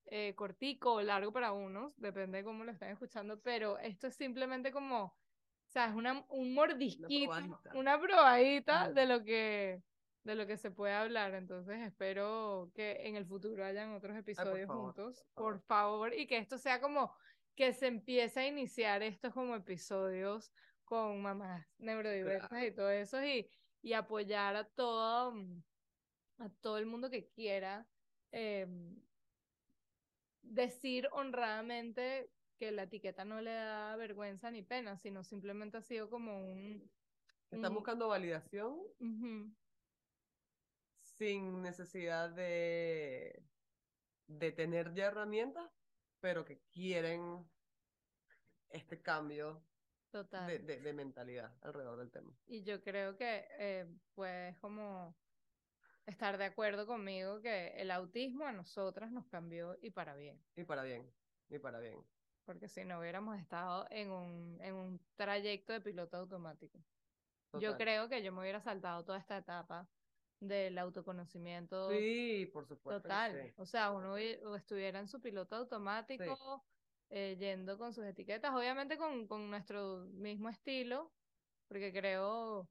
eh, 0.06 0.34
cortico 0.34 0.94
o 0.94 1.02
largo 1.02 1.32
para 1.32 1.52
unos, 1.52 1.92
depende 1.98 2.38
de 2.38 2.44
cómo 2.44 2.64
lo 2.64 2.72
estén 2.72 2.90
escuchando, 2.90 3.40
pero 3.40 3.78
esto 3.78 4.08
es 4.08 4.16
simplemente 4.16 4.72
como, 4.72 5.16
sea, 5.76 5.88
es 5.88 5.94
una, 5.94 6.24
un 6.30 6.54
mordisquito, 6.54 7.32
una 7.74 8.00
probadita 8.00 8.90
de 8.92 9.06
lo 9.06 9.22
que 9.22 9.82
de 10.24 10.34
lo 10.34 10.44
que 10.46 10.56
se 10.56 10.72
puede 10.72 10.92
hablar, 10.92 11.34
entonces 11.34 11.80
espero 11.82 12.72
que 12.74 13.06
en 13.06 13.14
el 13.14 13.26
futuro 13.26 13.64
hayan 13.64 13.94
otros 13.94 14.16
episodios 14.16 14.66
favor, 14.66 14.86
juntos, 14.86 15.24
por 15.34 15.44
por 15.44 15.60
favor, 15.60 16.14
y 16.14 16.26
que 16.26 16.38
esto 16.38 16.58
sea 16.58 16.80
como 16.80 17.14
que 17.54 17.72
se 17.72 17.86
empiece 17.86 18.40
a 18.40 18.46
iniciar 18.48 19.04
estos 19.04 19.32
como 19.32 19.54
episodios 19.54 20.52
con 20.84 21.22
mamás 21.22 21.64
neurodiversas 21.78 22.64
y 22.64 22.72
todo 22.72 22.90
eso 22.90 23.24
y, 23.24 23.48
y 23.82 23.92
apoyar 23.92 24.56
a 24.56 24.64
todo 24.64 25.32
mm, 25.32 25.62
a 26.38 26.48
todo 26.60 26.78
el 26.78 26.86
mundo 26.86 27.08
que 27.08 27.28
quiera 27.28 27.86
em, 28.32 29.00
decir 30.42 31.08
honradamente 31.12 32.30
que 32.58 32.72
la 32.72 32.84
etiqueta 32.84 33.24
no 33.24 33.40
le 33.40 33.52
da 33.52 33.96
vergüenza 33.96 34.50
ni 34.50 34.62
pena, 34.62 34.98
sino 34.98 35.24
simplemente 35.24 35.78
ha 35.78 35.82
sido 35.82 36.10
como 36.10 36.38
un... 36.38 36.90
Están 37.50 37.72
un- 37.72 37.76
buscando 37.76 38.08
validación 38.08 38.80
sin 41.00 41.62
necesidad 41.62 42.30
de, 42.30 43.44
de 44.26 44.52
tener 44.52 44.92
ya 44.94 45.06
herramientas, 45.06 45.70
pero 46.20 46.44
que 46.44 46.60
quieren 46.72 47.50
este 48.68 49.00
cambio 49.02 49.68
Total. 50.10 50.46
de, 50.46 50.58
de- 50.60 50.80
de 50.80 50.92
mentalidad 50.92 51.58
alrededor 51.62 51.98
del 51.98 52.10
tema. 52.10 52.36
Y 52.46 52.62
yo 52.64 52.82
creo 52.82 53.16
que, 53.16 53.46
eh, 53.58 53.86
pues, 54.14 54.56
como 54.58 55.14
estar 56.06 56.38
de 56.38 56.44
acuerdo 56.46 56.86
conmigo 56.86 57.40
que 57.42 57.68
el 57.80 57.90
autismo 57.90 58.44
a 58.46 58.52
nosotras 58.52 59.10
nos 59.12 59.26
cambió 59.28 59.76
y 59.80 59.90
para 59.90 60.14
bien. 60.16 60.44
Y 60.56 60.64
para 60.64 60.82
bien, 60.82 61.14
y 61.48 61.58
para 61.58 61.78
bien. 61.80 62.15
Porque 62.46 62.68
si 62.68 62.84
no 62.84 63.00
hubiéramos 63.00 63.38
estado 63.38 63.86
en 63.90 64.10
un, 64.10 64.58
en 64.62 64.74
un 64.74 65.00
trayecto 65.16 65.72
de 65.72 65.80
piloto 65.80 66.16
automático. 66.16 66.78
Yo 67.60 67.76
creo 67.76 68.08
que 68.08 68.22
yo 68.22 68.32
me 68.32 68.40
hubiera 68.40 68.60
saltado 68.60 69.04
toda 69.04 69.18
esta 69.18 69.38
etapa 69.38 69.88
del 70.40 70.78
autoconocimiento 70.78 71.90
Sí, 71.90 72.50
por 72.52 72.66
supuesto. 72.66 73.02
total. 73.02 73.42
sí. 73.44 73.54
O 73.56 73.66
sea, 73.66 73.90
uno 73.90 74.16
estuviera 74.16 75.00
en 75.00 75.08
su 75.08 75.20
piloto 75.20 75.56
automático, 75.56 76.62
eh, 77.10 77.36
yendo 77.38 77.78
con 77.78 77.92
sus 77.92 78.04
etiquetas, 78.04 78.54
obviamente 78.54 78.96
con, 78.98 79.26
con 79.26 79.50
nuestro 79.50 80.06
mismo 80.12 80.48
estilo, 80.48 81.10
porque 81.68 81.92
creo 81.92 82.68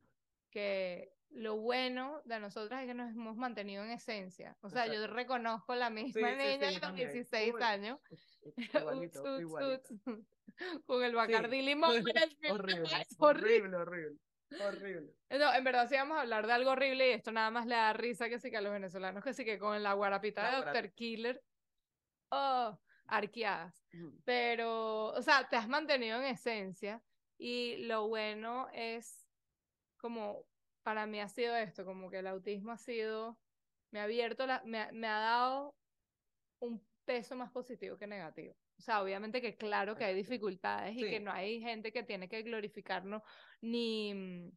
que 0.51 1.14
lo 1.29 1.57
bueno 1.57 2.21
de 2.25 2.39
nosotras 2.39 2.81
es 2.81 2.87
que 2.87 2.93
nos 2.93 3.09
hemos 3.11 3.35
mantenido 3.35 3.83
en 3.83 3.91
esencia. 3.91 4.57
O 4.61 4.69
sea, 4.69 4.87
yo 4.87 5.05
reconozco 5.07 5.75
la 5.75 5.89
misma 5.89 6.29
Sí, 6.29 6.35
sí, 6.35 6.41
sí, 6.41 6.57
niña 6.57 6.59
yo 6.59 6.65
de 6.67 6.71
los 6.71 6.81
también. 6.81 7.11
16 7.11 7.53
Uy, 7.53 7.61
años. 7.63 7.99
Igualito, 8.73 9.21
Uts, 9.21 9.29
uts, 9.29 9.41
igualito. 9.41 9.93
uts. 9.93 10.83
Con 10.85 11.03
el 11.03 11.15
Bacardí 11.15 11.61
limón. 11.61 11.89
horrible, 11.91 12.13
horrible. 12.49 12.89
horrible, 13.19 13.77
horrible, 13.77 14.17
horrible. 14.61 15.13
No, 15.31 15.53
en 15.53 15.63
verdad 15.63 15.89
sí 15.89 15.95
vamos 15.95 16.17
a 16.17 16.21
hablar 16.21 16.47
de 16.47 16.53
algo 16.53 16.71
horrible 16.71 17.09
y 17.09 17.11
esto 17.11 17.31
nada 17.31 17.51
más 17.51 17.65
le 17.65 17.75
da 17.75 17.91
risa 17.93 18.29
que 18.29 18.39
sí 18.39 18.49
que 18.49 18.57
a 18.57 18.61
los 18.61 18.71
venezolanos 18.71 19.23
que 19.23 19.33
sí 19.33 19.43
que 19.43 19.59
con 19.59 19.81
la 19.83 19.93
guarapita 19.93 20.43
La 20.43 20.49
de 20.51 20.55
guarapita. 20.57 20.81
Dr. 20.81 20.93
Killer. 20.93 21.43
Oh, 22.29 22.79
arqueadas. 23.07 23.85
Pero, 24.23 25.07
o 25.07 25.21
sea, 25.21 25.47
te 25.49 25.55
has 25.57 25.67
mantenido 25.67 26.17
en 26.19 26.25
esencia 26.25 27.03
y 27.37 27.77
lo 27.85 28.07
bueno 28.07 28.67
es 28.73 29.27
como, 29.97 30.45
para 30.85 31.07
mí 31.07 31.19
ha 31.19 31.29
sido 31.29 31.55
esto, 31.57 31.83
como 31.85 32.11
que 32.11 32.19
el 32.19 32.27
autismo 32.27 32.71
ha 32.71 32.77
sido, 32.77 33.41
me 33.91 33.99
ha 34.01 34.03
abierto, 34.03 34.45
la, 34.47 34.63
me, 34.65 34.79
ha- 34.81 34.91
me 34.93 35.07
ha 35.07 35.19
dado 35.19 35.79
un 36.59 36.87
peso 37.05 37.35
más 37.35 37.51
positivo 37.51 37.97
que 37.97 38.07
negativo. 38.07 38.55
O 38.79 38.81
sea, 38.83 39.01
obviamente 39.03 39.41
que 39.41 39.57
claro 39.57 39.95
que 39.97 40.05
hay 40.05 40.15
dificultades 40.15 40.95
y 40.97 41.07
que 41.07 41.19
no 41.21 41.31
hay 41.31 41.61
gente 41.61 41.91
que 41.93 42.03
tiene 42.03 42.29
que 42.29 42.43
glorificarnos 42.43 43.23
ni, 43.61 44.51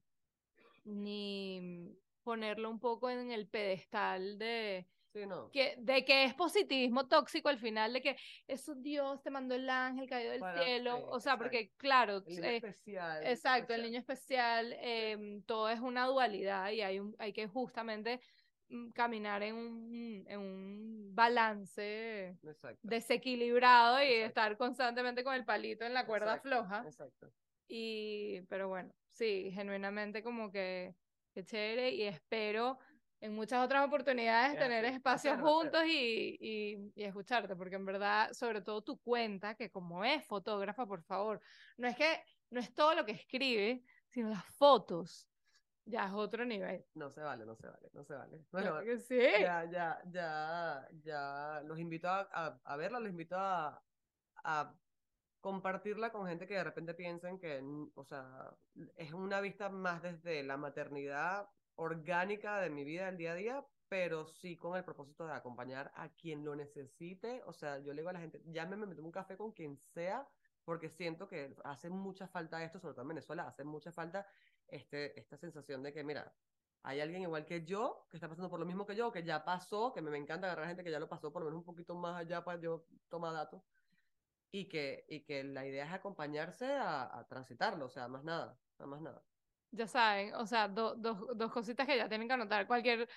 ni 0.84 1.98
ponerlo 2.22 2.70
un 2.70 2.80
poco 2.80 3.10
en 3.10 3.30
el 3.32 3.50
pedestal 3.50 4.38
de, 4.38 4.90
Sí, 5.20 5.26
no. 5.26 5.50
que, 5.50 5.74
de 5.78 6.04
que 6.04 6.24
es 6.24 6.34
positivismo 6.34 7.08
tóxico 7.08 7.48
al 7.48 7.58
final, 7.58 7.92
de 7.92 8.00
que 8.00 8.16
es 8.46 8.68
un 8.68 8.82
Dios, 8.82 9.22
te 9.22 9.30
mandó 9.30 9.54
el 9.54 9.68
ángel 9.68 10.08
caído 10.08 10.30
del 10.32 10.40
Para- 10.40 10.62
cielo. 10.62 10.96
o 11.08 11.20
sea, 11.20 11.32
exacto. 11.32 11.38
porque 11.44 11.70
claro, 11.76 12.16
El 12.26 12.34
niño 12.36 12.44
eh, 12.44 12.56
especial. 12.56 13.26
exacto, 13.26 13.74
el 13.74 13.82
niño 13.82 13.98
especial, 13.98 14.74
em, 14.80 15.42
todo 15.42 15.68
es 15.68 15.80
una 15.80 16.06
dualidad 16.06 16.70
y 16.70 16.82
hay, 16.82 17.00
un, 17.00 17.14
hay 17.18 17.32
que 17.32 17.46
justamente 17.48 18.20
mm, 18.68 18.90
caminar 18.90 19.42
en 19.42 19.54
un, 19.54 20.24
en 20.28 20.38
un 20.40 21.14
balance 21.14 22.36
Exacto. 22.42 22.78
desequilibrado 22.82 24.00
y 24.02 24.06
Exacto. 24.06 24.26
estar 24.26 24.56
constantemente 24.56 25.24
con 25.24 25.34
el 25.34 25.44
palito 25.44 25.84
en 25.84 25.94
la 25.94 26.06
cuerda 26.06 26.38
floja. 26.40 26.82
Exacto. 26.86 27.32
Y, 27.66 28.40
pero 28.48 28.68
bueno, 28.68 28.90
sí, 29.10 29.50
genuinamente 29.52 30.22
como 30.22 30.50
que, 30.50 30.94
que 31.34 31.44
chévere 31.44 31.90
y 31.90 32.04
espero 32.04 32.78
en 33.20 33.34
muchas 33.34 33.64
otras 33.64 33.86
oportunidades 33.86 34.54
Es 34.54 34.58
tener 34.58 34.84
espacios 34.84 35.40
juntos 35.40 35.82
y, 35.86 36.36
y, 36.40 36.92
y 36.94 37.04
escucharte, 37.04 37.56
porque 37.56 37.76
en 37.76 37.84
verdad, 37.84 38.32
sobre 38.32 38.62
todo 38.62 38.82
tu 38.82 39.00
cuenta, 39.00 39.54
que 39.54 39.70
como 39.70 40.04
es 40.04 40.24
fotógrafa, 40.26 40.86
por 40.86 41.02
favor, 41.02 41.40
no 41.76 41.88
es 41.88 41.96
que, 41.96 42.22
no 42.50 42.60
es 42.60 42.72
todo 42.74 42.94
lo 42.94 43.04
que 43.04 43.12
escribe, 43.12 43.84
sino 44.08 44.30
las 44.30 44.44
fotos, 44.46 45.30
ya 45.84 46.06
es 46.06 46.12
otro 46.12 46.44
nivel. 46.44 46.84
No 46.94 47.10
se 47.10 47.20
vale, 47.22 47.44
no 47.46 47.54
se 47.56 47.68
vale, 47.68 47.90
no 47.92 48.04
se 48.04 48.14
vale. 48.14 48.44
Claro 48.50 48.74
Bueno, 48.74 48.84
que 48.84 48.98
sí. 48.98 49.20
ya, 49.40 49.64
ya, 49.70 50.02
ya, 50.06 50.88
ya 50.92 51.62
los 51.64 51.78
invito 51.78 52.08
a, 52.08 52.28
a, 52.32 52.60
a 52.64 52.76
verla, 52.76 53.00
los 53.00 53.10
invito 53.10 53.36
a, 53.38 53.84
a 54.44 54.74
compartirla 55.40 56.10
con 56.12 56.26
gente 56.26 56.46
que 56.46 56.54
de 56.54 56.64
repente 56.64 56.94
piensen 56.94 57.38
que, 57.38 57.62
o 57.94 58.04
sea, 58.04 58.56
es 58.96 59.12
una 59.12 59.40
vista 59.40 59.68
más 59.70 60.02
desde 60.02 60.42
la 60.42 60.56
maternidad 60.56 61.48
orgánica 61.78 62.60
de 62.60 62.70
mi 62.70 62.84
vida 62.84 63.06
del 63.06 63.16
día 63.16 63.32
a 63.32 63.34
día, 63.34 63.66
pero 63.88 64.26
sí 64.26 64.56
con 64.56 64.76
el 64.76 64.84
propósito 64.84 65.26
de 65.26 65.32
acompañar 65.32 65.90
a 65.94 66.08
quien 66.10 66.44
lo 66.44 66.54
necesite. 66.56 67.42
O 67.46 67.52
sea, 67.52 67.78
yo 67.78 67.92
le 67.92 68.02
digo 68.02 68.10
a 68.10 68.12
la 68.12 68.20
gente, 68.20 68.42
llámeme, 68.46 68.86
me 68.86 68.94
tomo 68.94 69.06
un 69.06 69.12
café 69.12 69.36
con 69.36 69.52
quien 69.52 69.78
sea, 69.78 70.28
porque 70.64 70.90
siento 70.90 71.28
que 71.28 71.54
hace 71.64 71.88
mucha 71.88 72.26
falta 72.26 72.62
esto, 72.62 72.80
sobre 72.80 72.94
todo 72.94 73.02
en 73.02 73.08
Venezuela, 73.08 73.46
hace 73.46 73.64
mucha 73.64 73.92
falta 73.92 74.26
este, 74.66 75.18
esta 75.18 75.38
sensación 75.38 75.82
de 75.82 75.92
que, 75.92 76.02
mira, 76.02 76.34
hay 76.82 77.00
alguien 77.00 77.22
igual 77.22 77.46
que 77.46 77.64
yo 77.64 78.06
que 78.10 78.16
está 78.16 78.28
pasando 78.28 78.50
por 78.50 78.60
lo 78.60 78.66
mismo 78.66 78.84
que 78.84 78.96
yo, 78.96 79.12
que 79.12 79.22
ya 79.22 79.44
pasó, 79.44 79.92
que 79.92 80.02
me, 80.02 80.16
encanta 80.18 80.46
agarrar 80.48 80.66
gente 80.66 80.84
que 80.84 80.90
ya 80.90 81.00
lo 81.00 81.08
pasó 81.08 81.32
por 81.32 81.42
lo 81.42 81.46
menos 81.46 81.60
un 81.60 81.64
poquito 81.64 81.94
más 81.94 82.20
allá 82.20 82.44
para 82.44 82.60
yo 82.60 82.84
tomar 83.08 83.32
datos. 83.32 83.62
Y 84.50 84.68
que, 84.68 85.04
y 85.08 85.24
que 85.24 85.44
la 85.44 85.66
idea 85.66 85.86
es 85.86 85.92
acompañarse 85.92 86.66
a, 86.72 87.18
a 87.18 87.26
transitarlo, 87.28 87.86
o 87.86 87.90
sea, 87.90 88.08
más 88.08 88.24
nada, 88.24 88.58
nada 88.78 88.90
más 88.90 89.00
nada. 89.02 89.22
Ya 89.70 89.86
saben, 89.86 90.34
o 90.34 90.46
sea, 90.46 90.68
do- 90.68 90.94
dos, 90.96 91.18
dos 91.36 91.52
cositas 91.52 91.86
que 91.86 91.96
ya 91.96 92.08
tienen 92.08 92.26
que 92.26 92.34
anotar. 92.34 92.66
Cualquier, 92.66 93.08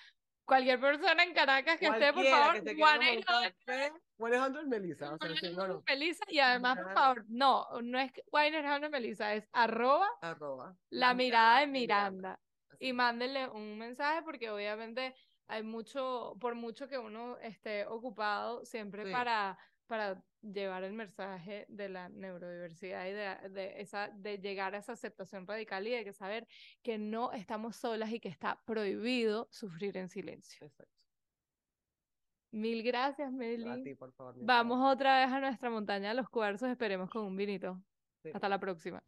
cualquier 0.44 0.78
persona 0.80 1.22
en 1.22 1.32
Caracas 1.32 1.78
que 1.78 1.86
esté, 1.86 2.12
por 2.12 2.24
favor, 2.26 2.52
que 2.54 2.62
se 2.62 2.74
quiera 2.74 2.92
tomar 2.94 2.98
un 3.00 3.22
1-800 3.22 3.54
café, 3.64 3.92
1-800 4.18 4.66
Melissa, 4.66 5.14
o 5.14 5.18
sea, 5.18 5.36
sí, 5.36 5.50
no, 5.56 5.66
no, 5.68 5.82
Melissa, 5.86 6.24
y 6.28 6.38
además, 6.40 6.78
por 6.78 6.92
favor, 6.94 7.24
no, 7.28 7.66
no 7.82 7.98
es 7.98 8.12
Winer 8.30 8.66
Hamlet 8.66 8.90
Melissa, 8.90 9.34
es 9.34 9.48
arroba 9.52 10.08
arroba. 10.20 10.76
la 10.90 11.14
mirada 11.14 11.60
de 11.60 11.66
Miranda. 11.68 12.38
Y 12.78 12.92
mándenle 12.92 13.48
un 13.48 13.78
mensaje 13.78 14.22
porque 14.22 14.50
obviamente 14.50 15.14
hay 15.46 15.62
mucho, 15.62 16.34
por 16.40 16.54
mucho 16.54 16.88
que 16.88 16.98
uno 16.98 17.36
esté 17.38 17.86
ocupado, 17.86 18.64
siempre 18.64 19.04
Sí. 19.06 19.12
para, 19.12 19.56
para 19.92 20.24
llevar 20.40 20.84
el 20.84 20.94
mensaje 20.94 21.66
de 21.68 21.90
la 21.90 22.08
neurodiversidad 22.08 23.06
y 23.06 23.12
de, 23.12 23.48
de 23.50 23.78
esa, 23.82 24.08
de 24.08 24.38
llegar 24.38 24.74
a 24.74 24.78
esa 24.78 24.92
aceptación 24.94 25.46
radical 25.46 25.86
y 25.86 25.90
de 25.90 26.02
que 26.02 26.14
saber 26.14 26.48
que 26.82 26.96
no 26.96 27.30
estamos 27.32 27.76
solas 27.76 28.10
y 28.10 28.18
que 28.18 28.30
está 28.30 28.58
prohibido 28.64 29.48
sufrir 29.50 29.98
en 29.98 30.08
silencio. 30.08 30.66
Exacto. 30.66 31.04
Mil 32.52 32.82
gracias, 32.82 33.28
A 33.28 33.30
Meli. 33.36 33.82
ti, 33.84 33.94
por 33.94 34.12
favor. 34.12 34.34
mi 34.34 34.46
Vamos 34.46 34.76
amor. 34.78 34.94
otra 34.94 35.20
vez 35.20 35.30
a 35.30 35.40
nuestra 35.40 35.68
montaña 35.68 36.08
de 36.08 36.14
los 36.14 36.30
cuarzos, 36.30 36.70
esperemos 36.70 37.10
con 37.10 37.26
un 37.26 37.36
vinito. 37.36 37.78
Sí. 38.22 38.30
Hasta 38.32 38.48
la 38.48 38.58
próxima. 38.58 39.02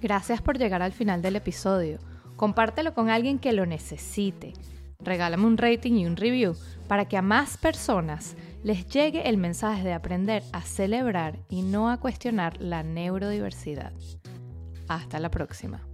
Gracias 0.00 0.42
por 0.42 0.58
llegar 0.58 0.82
al 0.82 0.92
final 0.92 1.22
del 1.22 1.36
episodio. 1.36 2.00
Compártelo 2.34 2.92
con 2.92 3.08
alguien 3.08 3.38
que 3.38 3.52
lo 3.52 3.66
necesite. 3.66 4.52
Regálame 4.98 5.44
un 5.46 5.58
rating 5.58 5.92
y 5.92 6.06
un 6.06 6.16
review 6.16 6.54
para 6.88 7.06
que 7.08 7.16
a 7.16 7.22
más 7.22 7.56
personas 7.56 8.36
les 8.62 8.86
llegue 8.88 9.28
el 9.28 9.36
mensaje 9.36 9.82
de 9.84 9.92
aprender 9.92 10.42
a 10.52 10.62
celebrar 10.62 11.38
y 11.48 11.62
no 11.62 11.90
a 11.90 11.98
cuestionar 11.98 12.60
la 12.60 12.82
neurodiversidad. 12.82 13.92
Hasta 14.88 15.18
la 15.18 15.30
próxima. 15.30 15.86